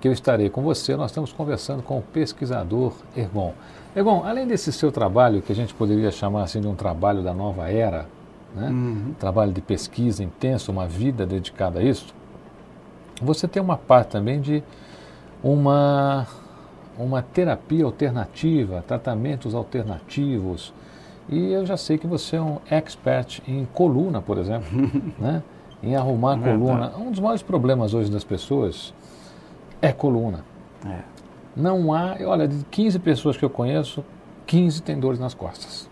[0.00, 0.96] que eu estarei com você.
[0.96, 3.54] Nós estamos conversando com o pesquisador Ergon.
[3.94, 7.32] Ergon, além desse seu trabalho, que a gente poderia chamar assim de um trabalho da
[7.32, 8.06] nova era,
[8.56, 8.68] né?
[8.68, 9.14] Uhum.
[9.20, 12.12] trabalho de pesquisa intenso, uma vida dedicada a isso,
[13.22, 14.64] você tem uma parte também de
[15.42, 16.26] uma,
[16.98, 20.72] uma terapia alternativa, tratamentos alternativos.
[21.28, 24.68] E eu já sei que você é um expert em coluna, por exemplo,
[25.18, 25.42] né?
[25.82, 26.92] Em arrumar a coluna.
[26.96, 28.92] Um dos maiores problemas hoje das pessoas
[29.80, 30.44] é coluna.
[30.84, 31.00] É.
[31.56, 34.04] Não há, olha, de 15 pessoas que eu conheço,
[34.46, 35.88] 15 têm dores nas costas.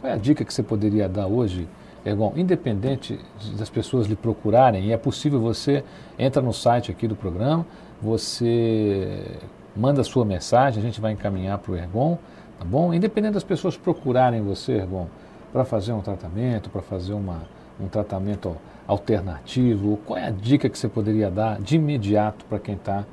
[0.00, 1.68] Qual é a dica que você poderia dar hoje,
[2.04, 2.32] Ergon?
[2.36, 3.18] Independente
[3.56, 5.84] das pessoas lhe procurarem, e é possível você
[6.18, 7.66] entra no site aqui do programa,
[8.00, 9.38] você
[9.76, 12.18] manda sua mensagem, a gente vai encaminhar para o Ergon,
[12.58, 12.94] tá bom?
[12.94, 15.06] Independente das pessoas procurarem você, Ergon,
[15.52, 17.42] para fazer um tratamento, para fazer uma,
[17.78, 18.56] um tratamento
[18.90, 19.98] alternativo?
[20.04, 23.04] Qual é a dica que você poderia dar de imediato para quem está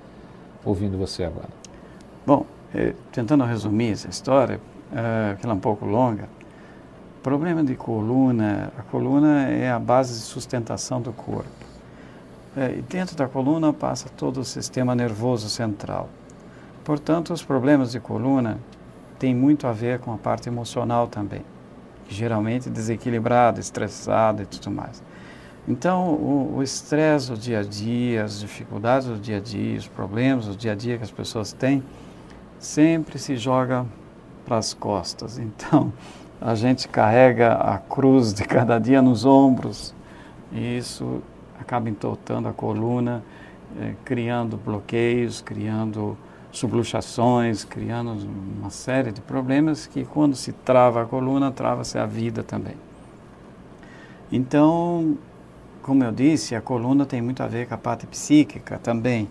[0.65, 1.49] ouvindo você agora?
[2.25, 4.59] Bom, eh, tentando resumir essa história,
[4.91, 6.27] eh, que ela é um pouco longa,
[7.21, 11.49] problema de coluna, a coluna é a base de sustentação do corpo.
[12.55, 16.09] Eh, e dentro da coluna passa todo o sistema nervoso central.
[16.83, 18.57] Portanto, os problemas de coluna
[19.19, 21.41] têm muito a ver com a parte emocional também,
[22.09, 25.03] geralmente desequilibrada, estressada e tudo mais.
[25.67, 26.13] Então,
[26.55, 30.55] o estresse do dia a dia, as dificuldades do dia a dia, os problemas do
[30.55, 31.83] dia a dia que as pessoas têm,
[32.57, 33.85] sempre se joga
[34.45, 35.37] para as costas.
[35.43, 35.91] Então,
[36.39, 39.93] a gente carrega a cruz de cada dia nos ombros
[40.53, 41.21] e isso
[41.59, 43.23] acaba entortando a coluna,
[43.77, 46.17] eh, criando bloqueios, criando
[46.51, 48.15] subluxações, criando
[48.57, 52.75] uma série de problemas que, quando se trava a coluna, trava-se a vida também.
[54.31, 55.17] Então,
[55.87, 59.25] como eu disse, a coluna tem muito a ver com a parte psíquica também,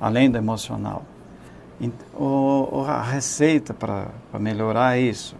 [0.00, 1.02] além do emocional.
[2.14, 4.06] O, a receita para
[4.38, 5.34] melhorar isso,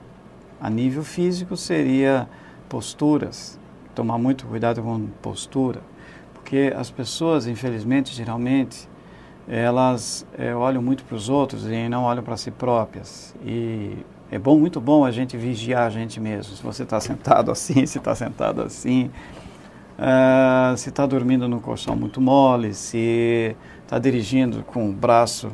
[0.61, 2.28] a nível físico, seria
[2.68, 3.56] posturas,
[3.94, 5.80] tomar muito cuidado com postura,
[6.34, 8.88] porque as pessoas, infelizmente, geralmente,
[9.46, 13.32] elas é, olham muito para os outros e não olham para si próprias.
[13.44, 13.96] E
[14.28, 16.56] é bom, muito bom a gente vigiar a gente mesmo.
[16.56, 19.09] Se você está sentado assim, se está sentado assim,
[19.99, 25.51] uh, se está dormindo no colchão muito mole, se está dirigindo com o braço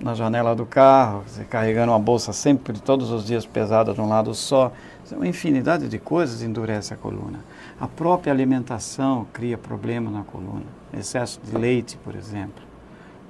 [0.00, 4.08] na janela do carro, se carregando uma bolsa sempre, todos os dias pesada de um
[4.08, 4.72] lado só.
[5.12, 7.40] Uma infinidade de coisas endurece a coluna.
[7.80, 10.64] A própria alimentação cria problema na coluna.
[10.92, 12.62] Excesso de leite, por exemplo.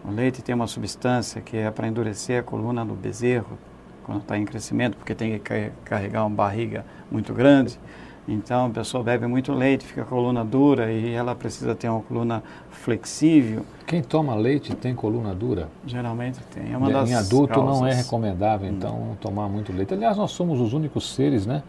[0.04, 3.58] O leite tem uma substância que é para endurecer a coluna do bezerro,
[4.04, 7.78] quando está em crescimento, porque tem que carregar uma barriga muito grande.
[8.26, 12.00] Então a pessoa bebe muito leite, fica a coluna dura e ela precisa ter uma
[12.00, 13.64] coluna flexível.
[13.86, 15.68] Quem toma leite tem coluna dura?
[15.84, 16.72] Geralmente tem.
[16.72, 17.80] É uma das em adulto causas.
[17.80, 19.16] não é recomendável, então, não.
[19.16, 19.92] tomar muito leite.
[19.92, 21.62] Aliás, nós somos os únicos seres né,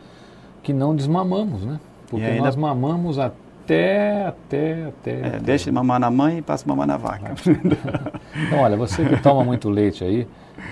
[0.62, 1.80] que não desmamamos, né?
[2.08, 2.44] Porque ainda...
[2.44, 5.40] nós mamamos até, até, até, é, até.
[5.40, 7.34] Deixa de mamar na mãe e passa a mamar na vaca.
[8.48, 10.28] então, olha, você que toma muito leite aí,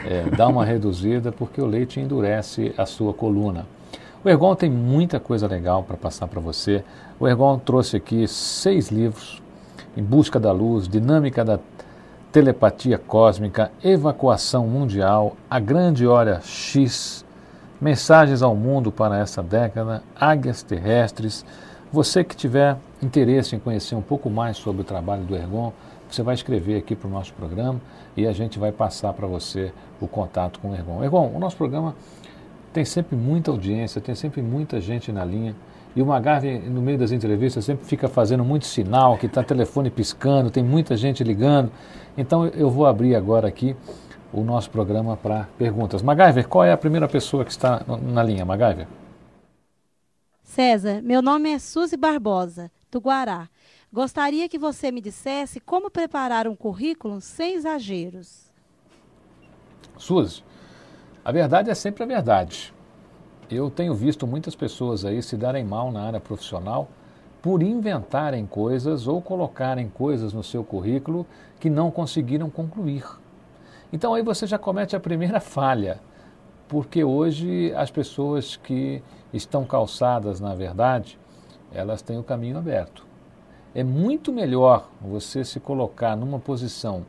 [0.05, 3.65] é, dá uma reduzida porque o leite endurece a sua coluna.
[4.23, 6.83] O Ergon tem muita coisa legal para passar para você.
[7.19, 9.41] O Ergon trouxe aqui seis livros:
[9.97, 11.59] Em Busca da Luz, Dinâmica da
[12.31, 17.25] Telepatia Cósmica, Evacuação Mundial, A Grande Hora X,
[17.81, 21.43] Mensagens ao Mundo para essa década, Águias Terrestres.
[21.91, 25.73] Você que tiver interesse em conhecer um pouco mais sobre o trabalho do Ergon,
[26.07, 27.81] você vai escrever aqui para o nosso programa
[28.15, 31.03] e a gente vai passar para você o contato com o Ergon.
[31.03, 31.95] Ergon, o nosso programa
[32.73, 35.55] tem sempre muita audiência, tem sempre muita gente na linha.
[35.95, 39.89] E o Magave, no meio das entrevistas, sempre fica fazendo muito sinal, que está telefone
[39.89, 41.69] piscando, tem muita gente ligando.
[42.17, 43.75] Então eu vou abrir agora aqui
[44.31, 46.01] o nosso programa para perguntas.
[46.01, 48.87] MacGyver, qual é a primeira pessoa que está na linha, MacGyver?
[50.43, 53.49] César, meu nome é Suzy Barbosa, do Guará.
[53.91, 58.49] Gostaria que você me dissesse como preparar um currículo sem exageros.
[59.97, 60.41] Suzy,
[61.23, 62.73] a verdade é sempre a verdade.
[63.49, 66.87] Eu tenho visto muitas pessoas aí se darem mal na área profissional
[67.41, 71.25] por inventarem coisas ou colocarem coisas no seu currículo
[71.59, 73.03] que não conseguiram concluir.
[73.93, 75.99] Então aí você já comete a primeira falha,
[76.67, 81.19] porque hoje as pessoas que estão calçadas na verdade,
[81.71, 83.05] elas têm o caminho aberto.
[83.75, 87.05] É muito melhor você se colocar numa posição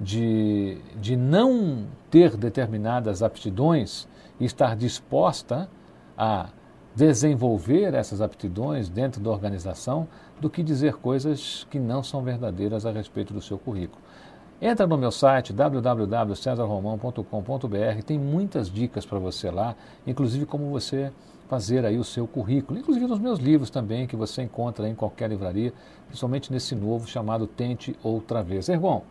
[0.00, 4.06] de, de não ter determinadas aptidões
[4.38, 5.68] e estar disposta
[6.16, 6.50] a
[6.94, 10.08] desenvolver essas aptidões dentro da organização
[10.40, 14.00] do que dizer coisas que não são verdadeiras a respeito do seu currículo.
[14.60, 19.76] Entra no meu site www.cesarromão.com.br, tem muitas dicas para você lá,
[20.06, 21.12] inclusive como você
[21.46, 25.28] fazer aí o seu currículo, inclusive nos meus livros também, que você encontra em qualquer
[25.28, 25.74] livraria,
[26.06, 28.70] principalmente nesse novo chamado Tente Outra Vez.
[28.70, 29.02] Ergon,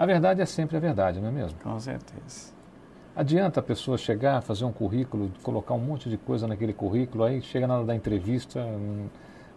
[0.00, 1.58] a verdade é sempre a verdade, não é mesmo?
[1.62, 2.54] Com certeza.
[3.14, 7.42] Adianta a pessoa chegar, fazer um currículo, colocar um monte de coisa naquele currículo, aí
[7.42, 8.64] chega na hora da entrevista,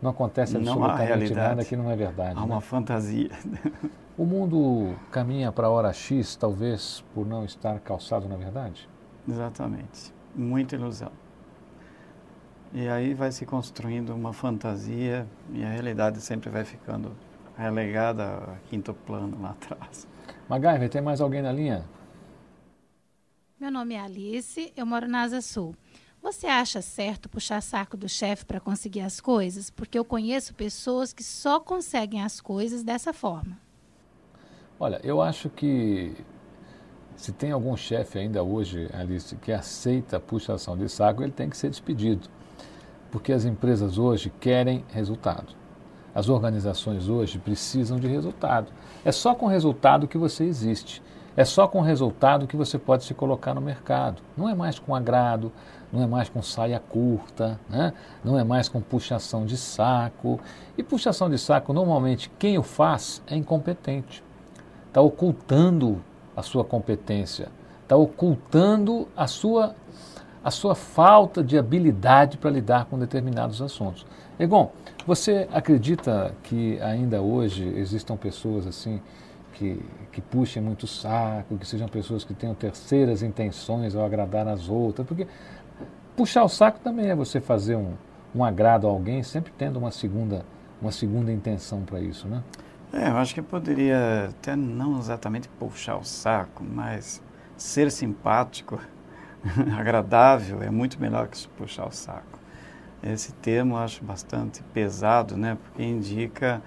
[0.02, 2.38] não acontece absolutamente nada que não é verdade.
[2.38, 2.46] Há né?
[2.46, 3.30] uma fantasia.
[4.16, 8.88] O mundo caminha para a hora X, talvez por não estar calçado na verdade?
[9.28, 10.14] Exatamente.
[10.36, 11.12] Muita ilusão.
[12.72, 17.12] E aí vai se construindo uma fantasia e a realidade sempre vai ficando
[17.58, 20.08] relegada a quinto plano lá atrás.
[20.50, 21.84] MacGyver, tem mais alguém na linha?
[23.60, 25.76] Meu nome é Alice, eu moro na Asa Sul.
[26.22, 29.70] Você acha certo puxar saco do chefe para conseguir as coisas?
[29.70, 33.58] Porque eu conheço pessoas que só conseguem as coisas dessa forma.
[34.80, 36.16] Olha, eu acho que
[37.16, 41.50] se tem algum chefe ainda hoje, Alice, que aceita a puxação de saco, ele tem
[41.50, 42.28] que ser despedido.
[43.12, 45.56] Porque as empresas hoje querem resultado.
[46.14, 48.68] As organizações hoje precisam de resultado.
[49.04, 51.02] É só com resultado que você existe.
[51.36, 54.22] É só com resultado que você pode se colocar no mercado.
[54.38, 55.52] Não é mais com agrado,
[55.92, 57.94] não é mais com saia curta, né?
[58.24, 60.40] não é mais com puxação de saco.
[60.78, 64.24] E puxação de saco, normalmente, quem o faz é incompetente.
[64.88, 66.00] Está ocultando
[66.36, 67.50] a sua competência,
[67.82, 69.76] está ocultando a sua,
[70.44, 74.06] a sua falta de habilidade para lidar com determinados assuntos.
[74.40, 74.72] Egon,
[75.06, 79.02] você acredita que ainda hoje existam pessoas assim
[79.54, 79.80] que,
[80.12, 85.08] que puxem muito saco, que sejam pessoas que tenham terceiras intenções ao agradar as outras?
[85.08, 85.28] Porque
[86.16, 87.94] puxar o saco também é você fazer um,
[88.36, 90.46] um agrado a alguém, sempre tendo uma segunda,
[90.82, 92.44] uma segunda intenção para isso, né?
[92.92, 97.22] É, eu acho que poderia até não exatamente puxar o saco, mas
[97.58, 98.80] ser simpático,
[99.78, 102.43] agradável, é muito melhor que puxar o saco.
[103.04, 105.58] Esse termo eu acho bastante pesado, né?
[105.62, 106.62] Porque indica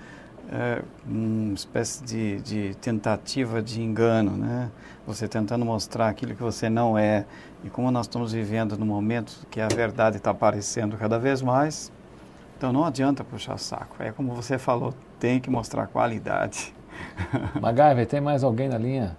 [0.50, 4.70] é, uma espécie de, de tentativa de engano, né?
[5.06, 7.24] Você tentando mostrar aquilo que você não é.
[7.64, 11.90] E como nós estamos vivendo no momento que a verdade está aparecendo cada vez mais,
[12.56, 13.96] então não adianta puxar saco.
[13.98, 16.74] É como você falou, tem que mostrar qualidade.
[17.60, 19.16] Magaiva, tem mais alguém na linha?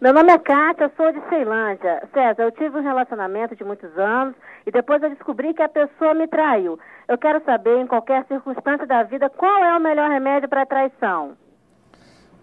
[0.00, 2.02] Meu nome é Kátia, sou de Ceilândia.
[2.12, 4.34] César, eu tive um relacionamento de muitos anos
[4.66, 6.78] e depois eu descobri que a pessoa me traiu.
[7.06, 11.36] Eu quero saber, em qualquer circunstância da vida, qual é o melhor remédio para traição?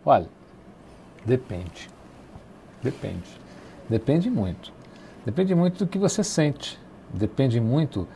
[0.06, 0.28] Olha,
[1.26, 1.90] depende.
[2.82, 3.40] Depende.
[3.90, 4.72] Depende muito.
[5.26, 6.80] Depende muito do que você sente.
[7.14, 8.08] Depende muito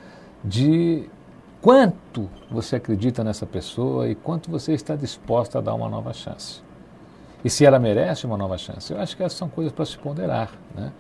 [0.43, 1.09] de
[1.61, 6.64] quanto você acredita nessa pessoa e quanto você está disposto a dar uma nova chance.
[7.45, 8.91] E se ela merece uma nova chance.
[8.91, 10.49] Eu acho que essas são coisas para se ponderar.
[10.75, 10.91] Né?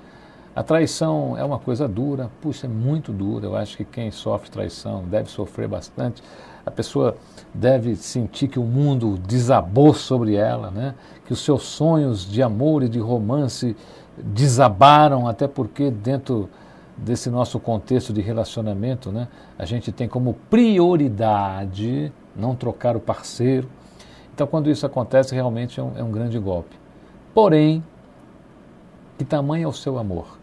[0.55, 3.47] A traição é uma coisa dura, puxa, é muito dura.
[3.47, 6.21] Eu acho que quem sofre traição deve sofrer bastante.
[6.63, 7.17] A pessoa
[7.51, 10.93] deve sentir que o mundo desabou sobre ela, né?
[11.25, 13.75] que os seus sonhos de amor e de romance
[14.15, 16.47] desabaram, até porque dentro
[16.95, 19.27] desse nosso contexto de relacionamento, né,
[19.57, 23.67] a gente tem como prioridade não trocar o parceiro.
[24.35, 26.75] Então, quando isso acontece, realmente é um, é um grande golpe.
[27.33, 27.81] Porém,
[29.17, 30.37] que tamanho é o seu amor?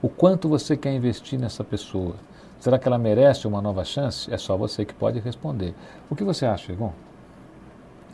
[0.00, 2.14] O quanto você quer investir nessa pessoa?
[2.60, 4.32] Será que ela merece uma nova chance?
[4.32, 5.74] É só você que pode responder.
[6.08, 6.92] O que você acha, Egon?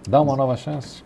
[0.09, 1.05] Dá uma nova chance?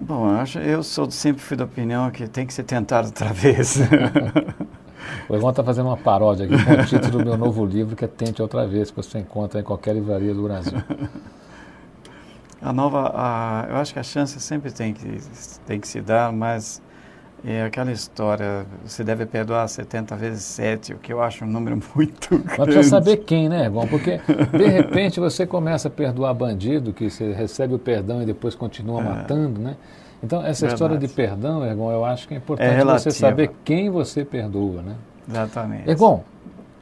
[0.00, 3.30] Bom, eu, acho, eu sou, sempre fui da opinião que tem que ser tentado outra
[3.32, 3.78] vez.
[5.30, 8.04] o Egon está fazendo uma paródia aqui com o título do meu novo livro, que
[8.04, 10.82] é Tente Outra Vez, que você encontra em qualquer livraria do Brasil.
[12.62, 15.18] A nova, a, eu acho que a chance sempre tem que,
[15.66, 16.80] tem que se dar, mas
[17.44, 21.76] é aquela história, você deve perdoar 70 vezes 7, o que eu acho um número
[21.94, 22.54] muito grande.
[22.56, 23.88] Mas precisa saber quem, né, Egon?
[23.88, 24.20] Porque,
[24.56, 29.00] de repente, você começa a perdoar bandido, que você recebe o perdão e depois continua
[29.00, 29.04] é.
[29.04, 29.76] matando, né?
[30.22, 30.74] Então, essa Verdade.
[30.74, 34.82] história de perdão, Egon, eu acho que é importante é você saber quem você perdoa,
[34.82, 34.94] né?
[35.28, 35.90] Exatamente.
[35.90, 36.22] Egon,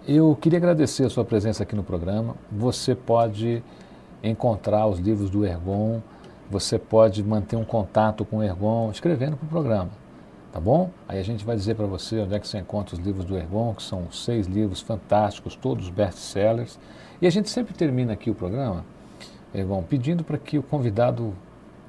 [0.07, 2.37] eu queria agradecer a sua presença aqui no programa.
[2.53, 3.63] Você pode
[4.23, 6.01] encontrar os livros do Ergon,
[6.51, 9.91] você pode manter um contato com o Ergon escrevendo para o programa
[10.53, 10.91] tá bom?
[11.09, 13.37] Aí a gente vai dizer para você onde é que você encontra os livros do
[13.37, 16.79] Ergon, que são seis livros fantásticos, todos best-sellers.
[17.21, 18.85] E a gente sempre termina aqui o programa,
[19.55, 21.35] Ergon, pedindo para que o convidado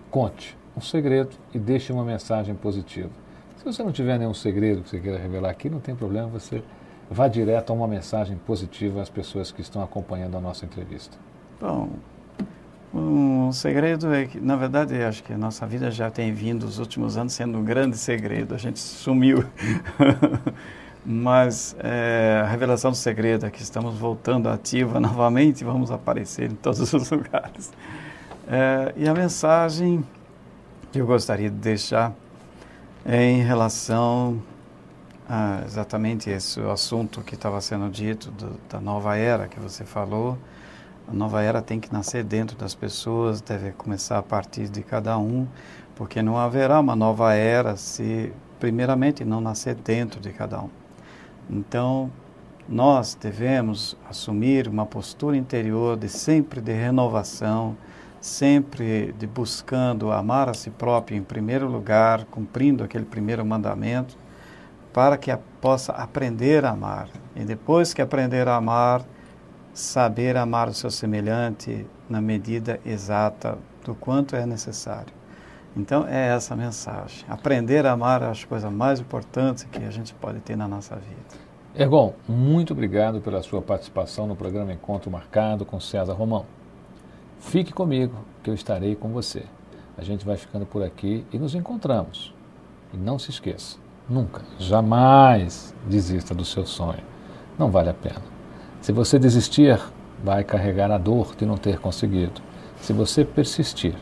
[0.10, 3.10] conte um segredo e deixe uma mensagem positiva.
[3.58, 6.64] Se você não tiver nenhum segredo que você queira revelar aqui, não tem problema, você
[7.10, 11.18] vá direto a uma mensagem positiva às pessoas que estão acompanhando a nossa entrevista.
[11.60, 11.90] Bom,
[12.94, 16.78] um segredo é que, na verdade, acho que a nossa vida já tem vindo os
[16.78, 18.54] últimos anos sendo um grande segredo.
[18.54, 19.46] A gente sumiu.
[21.06, 26.56] Mas é, a revelação do segredo é que estamos voltando ativa novamente, vamos aparecer em
[26.56, 27.72] todos os lugares.
[28.48, 30.06] É, e a mensagem
[30.92, 32.14] que eu gostaria de deixar
[33.06, 34.42] é em relação
[35.28, 40.38] a exatamente esse assunto que estava sendo dito do, da nova era que você falou
[41.12, 45.18] a nova era tem que nascer dentro das pessoas, deve começar a partir de cada
[45.18, 45.46] um,
[45.94, 48.32] porque não haverá uma nova era se,
[48.62, 50.70] primeiramente, não nascer dentro de cada um.
[51.50, 52.10] Então,
[52.68, 57.76] nós devemos assumir uma postura interior de sempre de renovação,
[58.22, 64.18] sempre de buscando amar a si próprio em primeiro lugar, cumprindo aquele primeiro mandamento,
[64.94, 67.10] para que possa aprender a amar.
[67.36, 69.04] E depois que aprender a amar,
[69.74, 75.14] saber amar o seu semelhante na medida exata do quanto é necessário.
[75.76, 77.26] Então é essa a mensagem.
[77.30, 80.96] Aprender a amar é a coisa mais importante que a gente pode ter na nossa
[80.96, 81.42] vida.
[81.74, 86.46] Ergon, muito obrigado pela sua participação no programa Encontro Marcado com César Romão.
[87.40, 88.14] Fique comigo,
[88.44, 89.46] que eu estarei com você.
[89.98, 92.34] A gente vai ficando por aqui e nos encontramos.
[92.94, 93.78] E não se esqueça,
[94.10, 97.04] nunca, jamais desista do seu sonho.
[97.58, 98.41] Não vale a pena.
[98.82, 99.80] Se você desistir,
[100.24, 102.42] vai carregar a dor de não ter conseguido.
[102.82, 103.94] Se você persistir,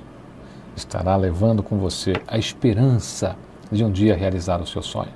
[0.74, 3.36] estará levando com você a esperança
[3.70, 5.12] de um dia realizar o seu sonho.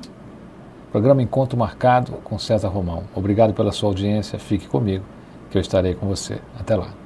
[0.91, 3.05] Programa Encontro Marcado com César Romão.
[3.15, 4.37] Obrigado pela sua audiência.
[4.37, 5.05] Fique comigo,
[5.49, 6.39] que eu estarei com você.
[6.59, 7.02] Até lá.